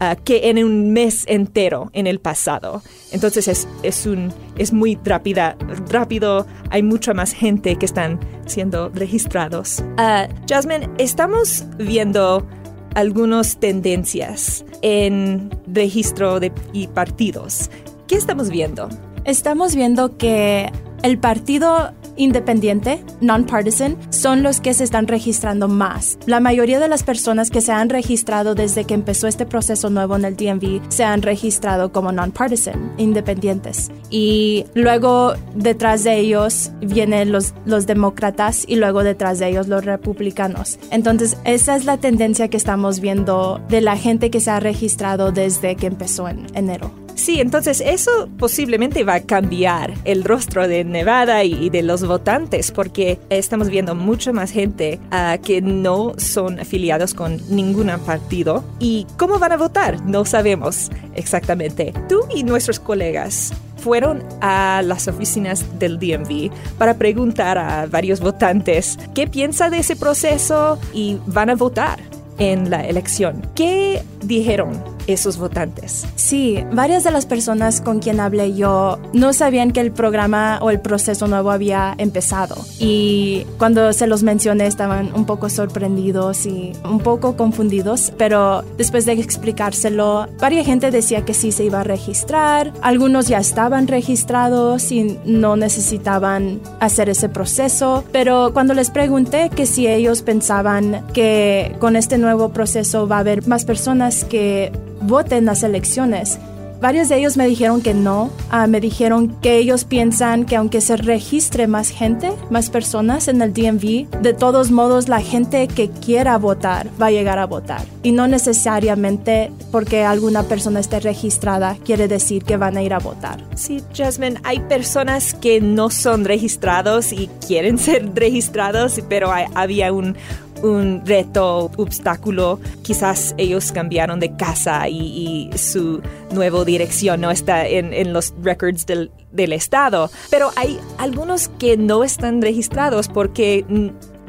ah, 0.00 0.16
que 0.16 0.48
en 0.50 0.64
un 0.64 0.92
mes 0.92 1.24
entero 1.26 1.90
en 1.92 2.06
el 2.06 2.20
pasado. 2.20 2.82
Entonces 3.12 3.48
es, 3.48 3.68
es, 3.82 4.06
un, 4.06 4.32
es 4.56 4.72
muy 4.72 4.98
rápida, 5.04 5.56
rápido, 5.88 6.46
hay 6.70 6.82
mucha 6.82 7.14
más 7.14 7.32
gente 7.32 7.76
que 7.76 7.86
están 7.86 8.18
siendo 8.46 8.88
registrados. 8.90 9.82
Uh, 9.98 10.32
Jasmine, 10.48 10.88
estamos 10.98 11.64
viendo 11.78 12.46
algunas 12.94 13.58
tendencias 13.58 14.64
en 14.82 15.50
registro 15.66 16.40
de, 16.40 16.52
y 16.72 16.88
partidos. 16.88 17.70
¿Qué 18.06 18.16
estamos 18.16 18.50
viendo? 18.50 18.88
Estamos 19.24 19.74
viendo 19.74 20.16
que 20.16 20.72
el 21.02 21.18
partido 21.18 21.92
independiente, 22.18 23.02
non-partisan, 23.20 23.96
son 24.10 24.42
los 24.42 24.60
que 24.60 24.74
se 24.74 24.84
están 24.84 25.06
registrando 25.06 25.68
más. 25.68 26.18
La 26.26 26.40
mayoría 26.40 26.78
de 26.78 26.88
las 26.88 27.02
personas 27.02 27.50
que 27.50 27.62
se 27.62 27.72
han 27.72 27.88
registrado 27.88 28.54
desde 28.54 28.84
que 28.84 28.94
empezó 28.94 29.26
este 29.26 29.46
proceso 29.46 29.88
nuevo 29.88 30.16
en 30.16 30.24
el 30.24 30.36
DMV 30.36 30.82
se 30.88 31.04
han 31.04 31.22
registrado 31.22 31.92
como 31.92 32.12
non-partisan, 32.12 32.92
independientes. 32.98 33.90
Y 34.10 34.66
luego 34.74 35.34
detrás 35.54 36.04
de 36.04 36.18
ellos 36.18 36.70
vienen 36.80 37.32
los, 37.32 37.54
los 37.64 37.86
demócratas 37.86 38.64
y 38.66 38.76
luego 38.76 39.02
detrás 39.02 39.38
de 39.38 39.48
ellos 39.48 39.68
los 39.68 39.84
republicanos. 39.84 40.78
Entonces, 40.90 41.36
esa 41.44 41.76
es 41.76 41.84
la 41.84 41.98
tendencia 41.98 42.48
que 42.48 42.56
estamos 42.56 43.00
viendo 43.00 43.60
de 43.68 43.80
la 43.80 43.96
gente 43.96 44.30
que 44.30 44.40
se 44.40 44.50
ha 44.50 44.60
registrado 44.60 45.32
desde 45.32 45.76
que 45.76 45.86
empezó 45.86 46.28
en 46.28 46.46
enero. 46.54 46.90
Sí, 47.18 47.40
entonces 47.40 47.82
eso 47.84 48.28
posiblemente 48.38 49.02
va 49.02 49.14
a 49.14 49.20
cambiar 49.20 49.92
el 50.04 50.22
rostro 50.22 50.68
de 50.68 50.84
Nevada 50.84 51.42
y 51.42 51.68
de 51.68 51.82
los 51.82 52.06
votantes 52.06 52.70
porque 52.70 53.18
estamos 53.28 53.70
viendo 53.70 53.96
mucha 53.96 54.32
más 54.32 54.52
gente 54.52 55.00
uh, 55.10 55.42
que 55.42 55.60
no 55.60 56.12
son 56.16 56.60
afiliados 56.60 57.14
con 57.14 57.40
ningún 57.50 57.88
partido. 58.06 58.62
¿Y 58.78 59.04
cómo 59.16 59.40
van 59.40 59.50
a 59.50 59.56
votar? 59.56 60.00
No 60.04 60.24
sabemos 60.24 60.90
exactamente. 61.16 61.92
Tú 62.08 62.20
y 62.32 62.44
nuestros 62.44 62.78
colegas 62.78 63.52
fueron 63.78 64.22
a 64.40 64.82
las 64.84 65.08
oficinas 65.08 65.76
del 65.80 65.98
DMV 65.98 66.52
para 66.78 66.98
preguntar 66.98 67.58
a 67.58 67.86
varios 67.86 68.20
votantes 68.20 68.96
qué 69.16 69.26
piensa 69.26 69.70
de 69.70 69.78
ese 69.78 69.96
proceso 69.96 70.78
y 70.94 71.18
van 71.26 71.50
a 71.50 71.56
votar 71.56 71.98
en 72.38 72.70
la 72.70 72.86
elección. 72.86 73.42
¿Qué 73.56 74.04
dijeron 74.22 74.97
esos 75.08 75.38
votantes. 75.38 76.06
Sí, 76.14 76.64
varias 76.72 77.02
de 77.02 77.10
las 77.10 77.26
personas 77.26 77.80
con 77.80 77.98
quien 77.98 78.20
hablé 78.20 78.54
yo 78.54 79.00
no 79.12 79.32
sabían 79.32 79.72
que 79.72 79.80
el 79.80 79.90
programa 79.90 80.58
o 80.62 80.70
el 80.70 80.80
proceso 80.80 81.26
nuevo 81.26 81.50
había 81.50 81.94
empezado. 81.98 82.56
Y 82.78 83.44
cuando 83.58 83.92
se 83.92 84.06
los 84.06 84.22
mencioné 84.22 84.66
estaban 84.66 85.12
un 85.14 85.26
poco 85.26 85.48
sorprendidos 85.48 86.46
y 86.46 86.72
un 86.84 87.00
poco 87.00 87.36
confundidos, 87.36 88.12
pero 88.16 88.62
después 88.76 89.04
de 89.06 89.12
explicárselo, 89.12 90.28
varias 90.38 90.68
gente 90.68 90.90
decía 90.90 91.24
que 91.24 91.32
sí 91.32 91.50
se 91.50 91.64
iba 91.64 91.80
a 91.80 91.84
registrar, 91.84 92.74
algunos 92.82 93.26
ya 93.26 93.38
estaban 93.38 93.88
registrados 93.88 94.92
y 94.92 95.18
no 95.24 95.56
necesitaban 95.56 96.60
hacer 96.78 97.08
ese 97.08 97.30
proceso, 97.30 98.04
pero 98.12 98.50
cuando 98.52 98.74
les 98.74 98.90
pregunté 98.90 99.48
que 99.48 99.64
si 99.64 99.86
ellos 99.86 100.20
pensaban 100.20 101.06
que 101.14 101.74
con 101.78 101.96
este 101.96 102.18
nuevo 102.18 102.50
proceso 102.50 103.08
va 103.08 103.16
a 103.16 103.20
haber 103.20 103.48
más 103.48 103.64
personas 103.64 104.24
que 104.24 104.70
voten 105.08 105.46
las 105.46 105.64
elecciones, 105.64 106.38
varios 106.80 107.08
de 107.08 107.18
ellos 107.18 107.36
me 107.36 107.46
dijeron 107.46 107.80
que 107.82 107.94
no. 107.94 108.30
Ah, 108.50 108.66
me 108.66 108.80
dijeron 108.80 109.36
que 109.40 109.56
ellos 109.56 109.84
piensan 109.84 110.44
que 110.44 110.56
aunque 110.56 110.80
se 110.80 110.96
registre 110.96 111.66
más 111.66 111.90
gente, 111.90 112.30
más 112.50 112.70
personas 112.70 113.28
en 113.28 113.42
el 113.42 113.52
DMV, 113.52 114.20
de 114.22 114.34
todos 114.34 114.70
modos 114.70 115.08
la 115.08 115.20
gente 115.20 115.68
que 115.68 115.90
quiera 115.90 116.38
votar 116.38 116.88
va 117.00 117.06
a 117.06 117.10
llegar 117.10 117.38
a 117.38 117.46
votar. 117.46 117.82
Y 118.02 118.12
no 118.12 118.26
necesariamente 118.26 119.50
porque 119.70 120.04
alguna 120.04 120.44
persona 120.44 120.80
esté 120.80 121.00
registrada 121.00 121.76
quiere 121.84 122.08
decir 122.08 122.44
que 122.44 122.56
van 122.56 122.76
a 122.76 122.82
ir 122.82 122.94
a 122.94 122.98
votar. 122.98 123.44
Sí, 123.54 123.82
Jasmine, 123.94 124.40
hay 124.44 124.60
personas 124.60 125.34
que 125.34 125.60
no 125.60 125.90
son 125.90 126.24
registrados 126.24 127.12
y 127.12 127.28
quieren 127.46 127.78
ser 127.78 128.12
registrados, 128.14 129.00
pero 129.08 129.30
había 129.54 129.92
un, 129.92 130.16
un 130.62 131.02
reto, 131.04 131.70
obstáculo. 131.76 132.60
Quizás 132.82 133.34
ellos 133.38 133.72
cambiaron 133.72 134.20
de 134.20 134.36
casa 134.36 134.88
y, 134.88 135.50
su 135.56 136.00
nueva 136.32 136.64
dirección 136.64 137.20
no 137.20 137.30
está 137.30 137.66
en, 137.66 138.12
los 138.12 138.34
records 138.42 138.86
del, 138.86 139.10
del, 139.32 139.52
Estado. 139.52 140.10
Pero 140.30 140.50
hay 140.56 140.78
algunos 140.98 141.48
que 141.48 141.76
no 141.76 142.04
están 142.04 142.42
registrados 142.42 143.08
porque 143.08 143.64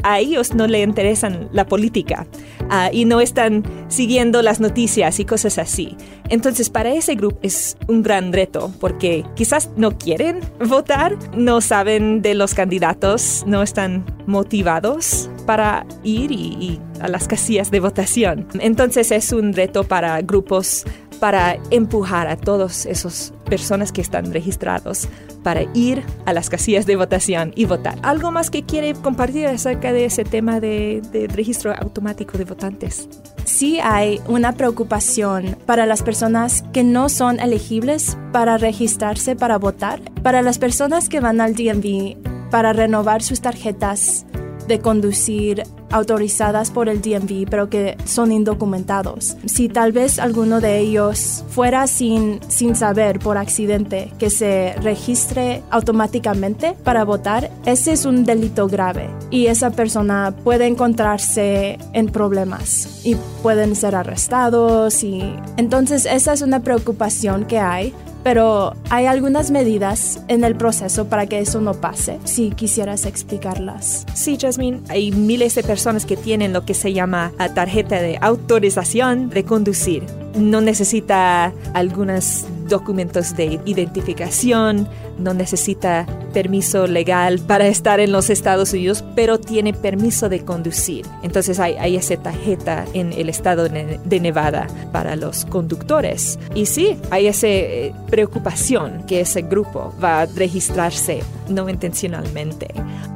a 0.04 0.20
ellos 0.20 0.54
no 0.54 0.68
le 0.68 0.82
interesan 0.82 1.50
la 1.52 1.66
política 1.66 2.28
uh, 2.70 2.94
y 2.94 3.06
no 3.06 3.22
están 3.22 3.64
siguiendo 3.88 4.42
las 4.42 4.60
noticias 4.60 5.20
y 5.20 5.26
cosas 5.26 5.58
así. 5.58 5.96
Entonces, 6.30 6.70
para 6.70 6.94
ese 6.94 7.16
grupo 7.16 7.40
es 7.42 7.78
un 7.88 8.04
gran 8.04 8.32
reto 8.32 8.72
porque 8.80 9.26
quizás 9.36 9.70
no 9.76 9.98
quieren 9.98 10.42
votar, 10.68 11.18
no 11.36 11.62
saben 11.62 12.22
de 12.22 12.36
los 12.36 12.54
candidatos, 12.54 13.44
no 13.48 13.64
están 13.64 14.06
motivados 14.28 15.30
para 15.46 15.86
ir 16.04 16.32
y 16.32 16.80
a 17.02 17.08
las 17.08 17.28
casillas 17.28 17.72
de 17.72 17.80
votación. 17.80 18.48
Entonces, 18.60 19.12
es 19.12 19.32
un 19.32 19.54
reto 19.54 19.84
para 19.84 20.22
grupos 20.22 20.86
para 21.20 21.58
empujar 21.70 22.28
a 22.28 22.38
todas 22.38 22.86
esas 22.86 23.34
personas 23.46 23.92
que 23.92 24.02
están 24.02 24.32
registrados 24.32 25.10
para 25.44 25.64
ir 25.74 26.04
a 26.26 26.34
las 26.34 26.50
casillas 26.50 26.86
de 26.86 26.96
votación 26.96 27.54
y 27.56 27.66
votar. 27.66 27.98
¿Algo 28.02 28.32
más 28.32 28.50
que 28.50 28.64
quiere 28.64 28.94
compartir 28.94 29.48
acerca 29.48 29.94
de 29.94 30.06
ese 30.06 30.24
tema 30.24 30.60
de, 30.60 31.02
registro 31.34 31.74
automático 31.74 32.38
de 32.38 32.46
votantes? 32.46 33.08
Sí 33.46 33.80
hay 33.82 34.22
una 34.28 34.54
preocupación 34.54 35.58
para 35.66 35.86
las 35.86 36.04
personas 36.04 36.64
que 36.74 36.84
no 36.84 37.10
son 37.10 37.40
elegibles 37.40 38.18
para 38.32 38.58
registrarse 38.58 39.36
para 39.36 39.58
votar, 39.58 40.02
para 40.22 40.42
las 40.42 40.60
personas 40.60 41.10
que 41.10 41.20
van 41.20 41.42
al 41.42 41.56
DMV 41.56 42.18
para 42.50 42.74
renovar 42.74 43.22
sus 43.22 43.42
tarjetas 43.42 44.26
de 44.68 44.80
conducir 44.80 45.64
autorizadas 45.92 46.72
por 46.72 46.90
el 46.90 47.02
DMV, 47.02 47.50
pero 47.50 47.70
que 47.70 47.98
son 48.06 48.32
indocumentados. 48.32 49.38
Si 49.46 49.70
tal 49.70 49.92
vez 49.92 50.20
alguno 50.20 50.62
de 50.62 50.80
ellos 50.80 51.44
fuera 51.50 51.88
sin, 51.88 52.40
sin 52.48 52.76
saber 52.76 53.20
por 53.20 53.38
accidente 53.38 54.12
que 54.20 54.30
se 54.30 54.76
registre 54.82 55.64
automáticamente 55.70 56.76
para 56.84 57.04
votar, 57.04 57.50
ese 57.66 57.94
es 57.94 58.06
un 58.06 58.24
delito 58.26 58.68
grave 58.68 59.10
y 59.30 59.48
esa 59.48 59.72
persona 59.72 60.34
puede 60.44 60.68
encontrarse 60.68 61.78
en 61.94 62.08
problemas 62.08 63.02
y 63.04 63.16
pueden 63.42 63.76
ser 63.76 63.96
arrestados 63.96 65.04
y 65.04 65.34
entonces 65.58 66.06
esa 66.06 66.34
es 66.34 66.42
una 66.42 66.62
preocupación 66.62 67.46
que 67.46 67.60
hay 67.60 67.94
pero 68.24 68.76
hay 68.90 69.06
algunas 69.06 69.52
medidas 69.52 70.20
en 70.28 70.44
el 70.44 70.56
proceso 70.56 71.08
para 71.08 71.28
que 71.28 71.40
eso 71.40 71.62
no 71.62 71.74
pase, 71.74 72.20
si 72.26 72.52
quisieras 72.52 73.06
explicarlas. 73.06 74.06
Sí, 74.14 74.38
Jasmine, 74.40 74.82
hay 74.90 75.12
miles 75.12 75.56
de 75.56 75.64
personas 75.64 75.79
que 76.06 76.18
tienen 76.18 76.54
lo 76.54 76.66
que 76.66 76.74
se 76.74 76.94
llama 76.94 77.32
tarjeta 77.54 78.02
de 78.02 78.18
autorización 78.22 79.30
de 79.30 79.44
conducir. 79.44 80.04
No 80.36 80.62
necesita 80.62 81.54
algunos 81.74 82.46
documentos 82.70 83.36
de 83.36 83.60
identificación, 83.66 84.88
no 85.18 85.34
necesita 85.34 86.06
permiso 86.34 86.88
legal 86.88 87.40
para 87.40 87.68
estar 87.68 88.00
en 88.00 88.12
los 88.12 88.30
Estados 88.30 88.72
Unidos, 88.72 89.04
pero 89.16 89.40
tiene 89.40 89.74
permiso 89.74 90.30
de 90.30 90.46
conducir. 90.46 91.06
Entonces 91.24 91.60
hay, 91.60 91.76
hay 91.76 91.96
esa 91.96 92.16
tarjeta 92.18 92.86
en 92.94 93.12
el 93.14 93.30
estado 93.30 93.68
de 93.68 94.20
Nevada 94.20 94.68
para 94.92 95.16
los 95.16 95.46
conductores. 95.46 96.40
Y 96.56 96.66
sí, 96.66 96.98
hay 97.10 97.28
esa 97.28 97.48
eh, 97.48 97.94
preocupación 98.10 99.04
que 99.08 99.22
ese 99.22 99.42
grupo 99.42 99.94
va 100.02 100.22
a 100.22 100.26
registrarse 100.26 101.22
no 101.50 101.68
intencionalmente. 101.68 102.68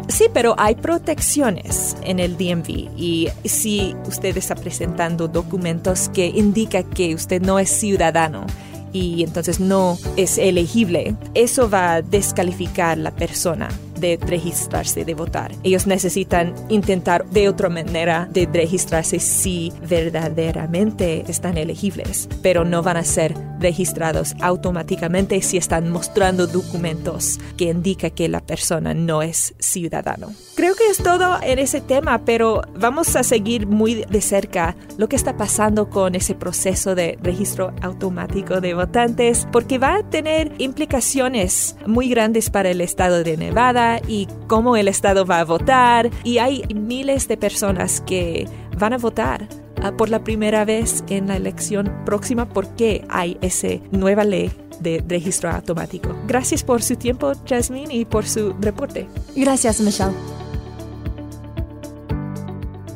Sí, 0.08 0.26
pero 0.34 0.56
hay 0.58 0.76
protecciones 0.76 1.96
en 2.04 2.20
el 2.20 2.38
DMV 2.38 2.89
y 2.98 3.30
si 3.46 3.96
usted 4.08 4.36
está 4.38 4.56
presentando 4.56 5.28
documentos 5.28 6.10
que 6.10 6.28
indican 6.28 6.84
que 6.84 7.16
usted 7.16 7.42
no 7.42 7.58
es 7.58 7.70
ciudadano, 7.70 8.46
y 8.94 9.24
entonces 9.24 9.60
no 9.60 9.98
es 10.16 10.38
elegible, 10.38 11.16
eso 11.34 11.70
va 11.70 11.96
a 11.96 12.02
descalificar 12.02 12.98
la 12.98 13.12
persona 13.12 13.70
de 14.00 14.20
registrarse, 14.22 15.06
de 15.06 15.14
votar. 15.14 15.54
Ellos 15.64 15.88
necesitan 15.88 16.54
intentar 16.70 17.26
de 17.26 17.48
otra 17.48 17.70
manera 17.70 18.28
de 18.32 18.48
registrarse 18.52 19.20
si 19.20 19.72
verdaderamente 19.88 21.24
están 21.30 21.58
elegibles, 21.58 22.28
pero 22.42 22.66
no 22.66 22.84
van 22.84 22.98
a 22.98 23.04
ser 23.04 23.34
registrados 23.63 24.36
automáticamente 24.41 25.41
si 25.41 25.58
están 25.58 25.89
mostrando 25.89 26.45
documentos 26.45 27.39
que 27.58 27.71
indican 27.71 28.12
que 28.12 28.30
la 28.30 28.41
persona 28.41 28.93
no 28.93 29.23
es 29.23 29.56
ciudadano. 29.58 30.32
Creo 30.56 30.76
que 30.76 30.88
es 30.89 30.97
todo 30.97 31.39
en 31.41 31.58
ese 31.58 31.82
tema, 31.82 32.23
pero 32.26 32.62
vamos 32.78 33.15
a 33.15 33.23
seguir 33.23 33.65
muy 33.65 34.06
de 34.08 34.21
cerca 34.21 34.76
lo 34.97 35.10
que 35.10 35.15
está 35.15 35.36
pasando 35.36 35.89
con 35.89 36.13
ese 36.13 36.36
proceso 36.36 36.93
de 36.93 37.17
registro 37.23 37.73
automático 37.82 38.62
de 38.62 38.76
votantes, 38.76 39.47
porque 39.52 39.80
va 39.80 39.95
a 39.95 40.10
tener 40.10 40.52
implicaciones 40.60 41.76
muy 41.88 42.10
grandes 42.10 42.52
para 42.52 42.69
el 42.69 42.82
estado 42.82 43.23
de 43.23 43.38
Nevada, 43.38 43.99
y 44.08 44.28
cómo 44.47 44.76
el 44.76 44.88
Estado 44.88 45.26
va 45.26 45.39
a 45.39 45.45
votar. 45.45 46.10
Y 46.23 46.38
hay 46.38 46.63
miles 46.73 47.28
de 47.28 47.38
personas 47.38 48.02
que 48.02 48.47
van 48.78 48.93
a 48.93 48.97
votar 48.97 49.47
ah, 49.84 49.91
por 49.91 50.10
la 50.10 50.24
primera 50.24 50.65
vez 50.65 51.04
en 51.10 51.28
la 51.28 51.38
elección 51.38 51.91
próxima 52.06 52.48
porque 52.48 53.06
hay 53.10 53.38
esa 53.41 53.67
nueva 53.91 54.24
ley 54.24 54.52
de 54.80 55.04
registro 55.08 55.52
automático. 55.52 56.15
Gracias 56.28 56.63
por 56.63 56.82
su 56.82 56.96
tiempo, 56.96 57.34
Jasmine, 57.48 57.93
y 57.93 58.06
por 58.06 58.26
su 58.26 58.54
reporte. 58.60 59.08
Gracias, 59.36 59.80
Michelle. 59.82 60.13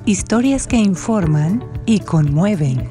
Historias 0.05 0.67
que 0.67 0.77
informan 0.77 1.63
y 1.85 1.99
conmueven. 1.99 2.89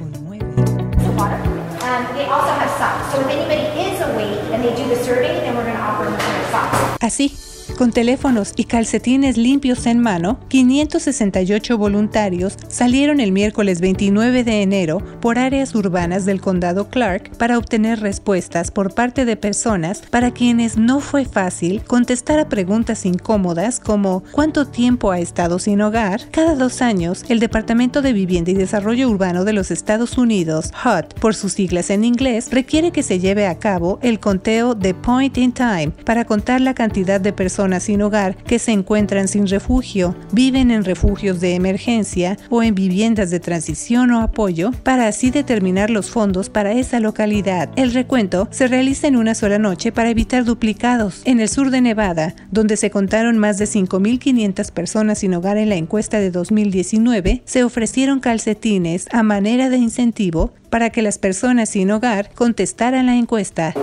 Así 7.00 7.45
con 7.76 7.92
teléfonos 7.92 8.52
y 8.56 8.64
calcetines 8.64 9.36
limpios 9.36 9.86
en 9.86 10.00
mano, 10.00 10.40
568 10.48 11.76
voluntarios 11.76 12.56
salieron 12.68 13.20
el 13.20 13.32
miércoles 13.32 13.80
29 13.80 14.44
de 14.44 14.62
enero 14.62 15.02
por 15.20 15.38
áreas 15.38 15.74
urbanas 15.74 16.24
del 16.24 16.40
condado 16.40 16.88
Clark 16.88 17.36
para 17.36 17.58
obtener 17.58 18.00
respuestas 18.00 18.70
por 18.70 18.94
parte 18.94 19.24
de 19.24 19.36
personas 19.36 20.02
para 20.10 20.30
quienes 20.30 20.76
no 20.76 21.00
fue 21.00 21.24
fácil 21.24 21.82
contestar 21.84 22.38
a 22.38 22.48
preguntas 22.48 23.04
incómodas 23.04 23.80
como 23.80 24.22
¿cuánto 24.32 24.66
tiempo 24.66 25.10
ha 25.10 25.18
estado 25.18 25.58
sin 25.58 25.82
hogar? 25.82 26.22
Cada 26.30 26.54
dos 26.54 26.80
años, 26.80 27.24
el 27.28 27.40
Departamento 27.40 28.00
de 28.00 28.12
Vivienda 28.14 28.50
y 28.50 28.54
Desarrollo 28.54 29.08
Urbano 29.08 29.44
de 29.44 29.52
los 29.52 29.70
Estados 29.70 30.16
Unidos, 30.16 30.72
HUD, 30.84 31.18
por 31.20 31.34
sus 31.34 31.52
siglas 31.52 31.90
en 31.90 32.04
inglés, 32.04 32.48
requiere 32.50 32.90
que 32.90 33.02
se 33.02 33.18
lleve 33.18 33.46
a 33.46 33.58
cabo 33.58 33.98
el 34.02 34.20
conteo 34.20 34.74
de 34.74 34.94
Point 34.94 35.36
in 35.36 35.52
Time 35.52 35.92
para 36.04 36.24
contar 36.24 36.60
la 36.60 36.74
cantidad 36.74 37.20
de 37.20 37.32
personas 37.32 37.65
sin 37.80 38.02
hogar 38.02 38.36
que 38.36 38.58
se 38.58 38.72
encuentran 38.72 39.28
sin 39.28 39.46
refugio, 39.46 40.14
viven 40.32 40.70
en 40.70 40.84
refugios 40.84 41.40
de 41.40 41.54
emergencia 41.54 42.36
o 42.50 42.62
en 42.62 42.74
viviendas 42.74 43.30
de 43.30 43.40
transición 43.40 44.10
o 44.12 44.20
apoyo, 44.20 44.70
para 44.82 45.08
así 45.08 45.30
determinar 45.30 45.90
los 45.90 46.10
fondos 46.10 46.48
para 46.48 46.72
esa 46.72 47.00
localidad. 47.00 47.68
El 47.76 47.92
recuento 47.92 48.48
se 48.50 48.68
realiza 48.68 49.08
en 49.08 49.16
una 49.16 49.34
sola 49.34 49.58
noche 49.58 49.92
para 49.92 50.10
evitar 50.10 50.44
duplicados. 50.44 51.22
En 51.24 51.40
el 51.40 51.48
sur 51.48 51.70
de 51.70 51.80
Nevada, 51.80 52.34
donde 52.50 52.76
se 52.76 52.90
contaron 52.90 53.38
más 53.38 53.58
de 53.58 53.66
5.500 53.66 54.70
personas 54.72 55.18
sin 55.18 55.34
hogar 55.34 55.56
en 55.56 55.68
la 55.68 55.76
encuesta 55.76 56.18
de 56.18 56.30
2019, 56.30 57.42
se 57.44 57.64
ofrecieron 57.64 58.20
calcetines 58.20 59.06
a 59.12 59.22
manera 59.22 59.68
de 59.68 59.78
incentivo 59.78 60.52
para 60.70 60.90
que 60.90 61.02
las 61.02 61.18
personas 61.18 61.70
sin 61.70 61.90
hogar 61.90 62.30
contestaran 62.34 63.06
la 63.06 63.16
encuesta. 63.16 63.74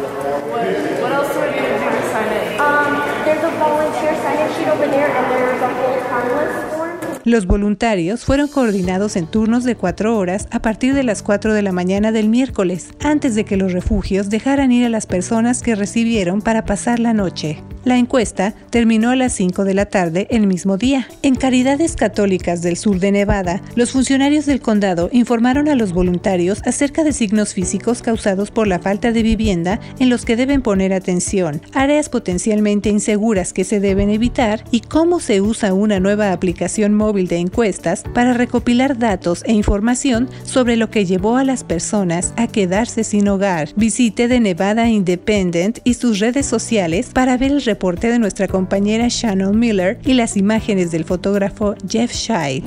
Los 7.26 7.48
voluntarios 7.48 8.26
fueron 8.26 8.50
coordinados 8.50 9.16
en 9.16 9.28
turnos 9.28 9.64
de 9.64 9.78
cuatro 9.78 10.18
horas 10.18 10.50
a 10.52 10.62
partir 10.62 10.94
de 10.94 11.04
las 11.04 11.24
4 11.24 11.54
de 11.54 11.62
la 11.62 11.72
mañana 11.72 12.12
del 12.12 12.28
miércoles, 12.28 12.90
antes 13.00 13.34
de 13.34 13.46
que 13.46 13.56
los 13.56 13.72
refugios 13.72 14.30
dejaran 14.30 14.74
ir 14.74 14.86
a 14.86 14.90
las 14.90 15.06
personas 15.06 15.62
que 15.62 15.76
recibieron 15.76 16.42
para 16.42 16.66
pasar 16.66 17.00
la 17.00 17.14
noche. 17.14 17.64
La 17.86 17.98
encuesta 17.98 18.54
terminó 18.70 19.10
a 19.12 19.16
las 19.16 19.34
5 19.34 19.64
de 19.64 19.74
la 19.74 19.86
tarde 19.86 20.28
el 20.32 20.48
mismo 20.48 20.78
día. 20.78 21.08
En 21.22 21.36
Caridades 21.36 21.96
Católicas 21.96 22.62
del 22.62 22.76
sur 22.76 23.00
de 23.00 23.12
Nevada, 23.12 23.62
los 23.76 23.92
funcionarios 23.92 24.46
del 24.46 24.62
condado 24.62 25.10
informaron 25.14 25.70
a 25.70 25.76
los 25.76 25.94
voluntarios 25.94 26.62
acerca 26.66 27.06
de 27.06 27.14
signos 27.14 27.54
físicos 27.54 28.02
causados 28.02 28.52
por 28.52 28.68
la 28.68 28.80
falta 28.80 29.14
de 29.14 29.24
vivienda 29.24 29.80
en 30.00 30.10
los 30.10 30.26
que 30.26 30.36
deben 30.36 30.62
poner 30.62 30.94
atención, 30.94 31.62
áreas 31.74 32.10
potencialmente 32.10 32.90
inseguras 32.90 33.54
que 33.54 33.64
se 33.64 33.80
deben 33.80 34.10
evitar 34.10 34.64
y 34.72 34.82
cómo 34.82 35.20
se 35.22 35.42
usa 35.42 35.74
una 35.74 36.00
nueva 36.00 36.32
aplicación 36.32 36.94
móvil 36.94 37.13
de 37.14 37.38
encuestas 37.38 38.04
para 38.14 38.34
recopilar 38.34 38.98
datos 38.98 39.44
e 39.46 39.54
información 39.54 40.30
sobre 40.44 40.76
lo 40.76 40.90
que 40.90 41.06
llevó 41.06 41.38
a 41.38 41.44
las 41.44 41.64
personas 41.64 42.34
a 42.36 42.48
quedarse 42.48 43.04
sin 43.04 43.28
hogar. 43.28 43.70
Visite 43.76 44.28
de 44.28 44.40
Nevada 44.40 44.90
Independent 44.90 45.80
y 45.84 45.94
sus 45.94 46.20
redes 46.20 46.46
sociales 46.46 47.12
para 47.14 47.38
ver 47.38 47.52
el 47.52 47.62
reporte 47.62 48.10
de 48.10 48.20
nuestra 48.20 48.48
compañera 48.48 49.08
Shannon 49.10 49.58
Miller 49.58 50.00
y 50.04 50.14
las 50.14 50.36
imágenes 50.36 50.92
del 50.92 51.06
fotógrafo 51.06 51.76
Jeff 51.88 52.12
Scheid. 52.12 52.64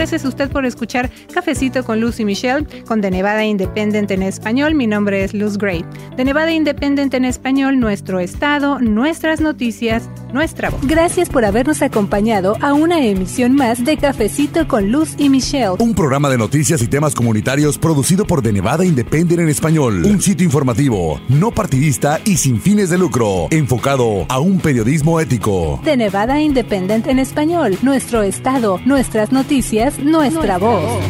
Gracias 0.00 0.24
a 0.24 0.28
usted 0.28 0.48
por 0.48 0.64
escuchar 0.64 1.10
Cafecito 1.34 1.84
con 1.84 2.00
Luz 2.00 2.20
y 2.20 2.24
Michelle 2.24 2.66
con 2.86 3.02
The 3.02 3.10
Nevada 3.10 3.44
Independent 3.44 4.10
en 4.10 4.22
español. 4.22 4.74
Mi 4.74 4.86
nombre 4.86 5.24
es 5.24 5.34
Luz 5.34 5.58
Gray. 5.58 5.84
The 6.16 6.24
Nevada 6.24 6.52
Independent 6.52 7.12
en 7.12 7.26
español, 7.26 7.78
nuestro 7.78 8.18
estado, 8.18 8.78
nuestras 8.78 9.42
noticias, 9.42 10.08
nuestra 10.32 10.70
voz. 10.70 10.80
Gracias 10.86 11.28
por 11.28 11.44
habernos 11.44 11.82
acompañado 11.82 12.56
a 12.62 12.72
una 12.72 13.04
emisión 13.04 13.54
más 13.54 13.84
de 13.84 13.98
Cafecito 13.98 14.66
con 14.66 14.90
Luz 14.90 15.16
y 15.18 15.28
Michelle. 15.28 15.76
Un 15.78 15.94
programa 15.94 16.30
de 16.30 16.38
noticias 16.38 16.80
y 16.80 16.88
temas 16.88 17.14
comunitarios 17.14 17.76
producido 17.76 18.24
por 18.24 18.40
The 18.40 18.54
Nevada 18.54 18.86
Independent 18.86 19.40
en 19.40 19.48
español. 19.50 20.06
Un 20.06 20.22
sitio 20.22 20.46
informativo, 20.46 21.20
no 21.28 21.50
partidista 21.50 22.22
y 22.24 22.38
sin 22.38 22.58
fines 22.58 22.88
de 22.88 22.96
lucro, 22.96 23.48
enfocado 23.50 24.24
a 24.30 24.40
un 24.40 24.60
periodismo 24.60 25.20
ético. 25.20 25.78
The 25.84 25.98
Nevada 25.98 26.40
Independent 26.40 27.06
en 27.06 27.18
español, 27.18 27.76
nuestro 27.82 28.22
estado, 28.22 28.80
nuestras 28.86 29.30
noticias, 29.30 29.89
nuestra, 29.98 30.58
voz. 30.58 31.00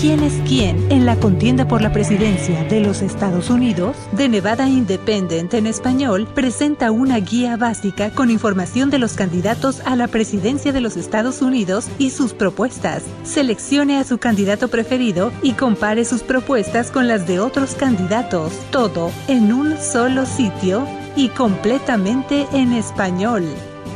¿Quién 0.00 0.22
es 0.22 0.40
quién 0.48 0.90
en 0.90 1.04
la 1.04 1.16
contienda 1.16 1.68
por 1.68 1.82
la 1.82 1.92
presidencia 1.92 2.64
de 2.64 2.80
los 2.80 3.02
Estados 3.02 3.50
Unidos? 3.50 3.96
The 4.16 4.30
Nevada 4.30 4.66
Independent 4.66 5.52
en 5.52 5.66
español 5.66 6.26
presenta 6.34 6.90
una 6.90 7.18
guía 7.18 7.58
básica 7.58 8.10
con 8.10 8.30
información 8.30 8.88
de 8.88 8.98
los 8.98 9.12
candidatos 9.12 9.80
a 9.84 9.96
la 9.96 10.08
presidencia 10.08 10.72
de 10.72 10.80
los 10.80 10.96
Estados 10.96 11.42
Unidos 11.42 11.88
y 11.98 12.10
sus 12.10 12.32
propuestas. 12.32 13.02
Seleccione 13.24 13.98
a 13.98 14.04
su 14.04 14.16
candidato 14.16 14.68
preferido 14.68 15.32
y 15.42 15.52
compare 15.52 16.06
sus 16.06 16.22
propuestas 16.22 16.90
con 16.90 17.06
las 17.06 17.26
de 17.26 17.40
otros 17.40 17.74
candidatos. 17.74 18.54
Todo 18.70 19.10
en 19.28 19.52
un 19.52 19.76
solo 19.76 20.24
sitio 20.24 20.86
y 21.14 21.28
completamente 21.28 22.46
en 22.52 22.72
español. 22.72 23.44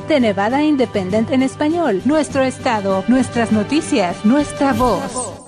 The 0.08 0.20
Nevada 0.20 0.62
Independent 0.62 1.30
en 1.30 1.42
español, 1.42 2.02
nuestro 2.04 2.42
estado, 2.42 3.04
nuestras 3.08 3.52
noticias, 3.52 4.22
nuestra 4.26 4.74
voz. 4.74 5.43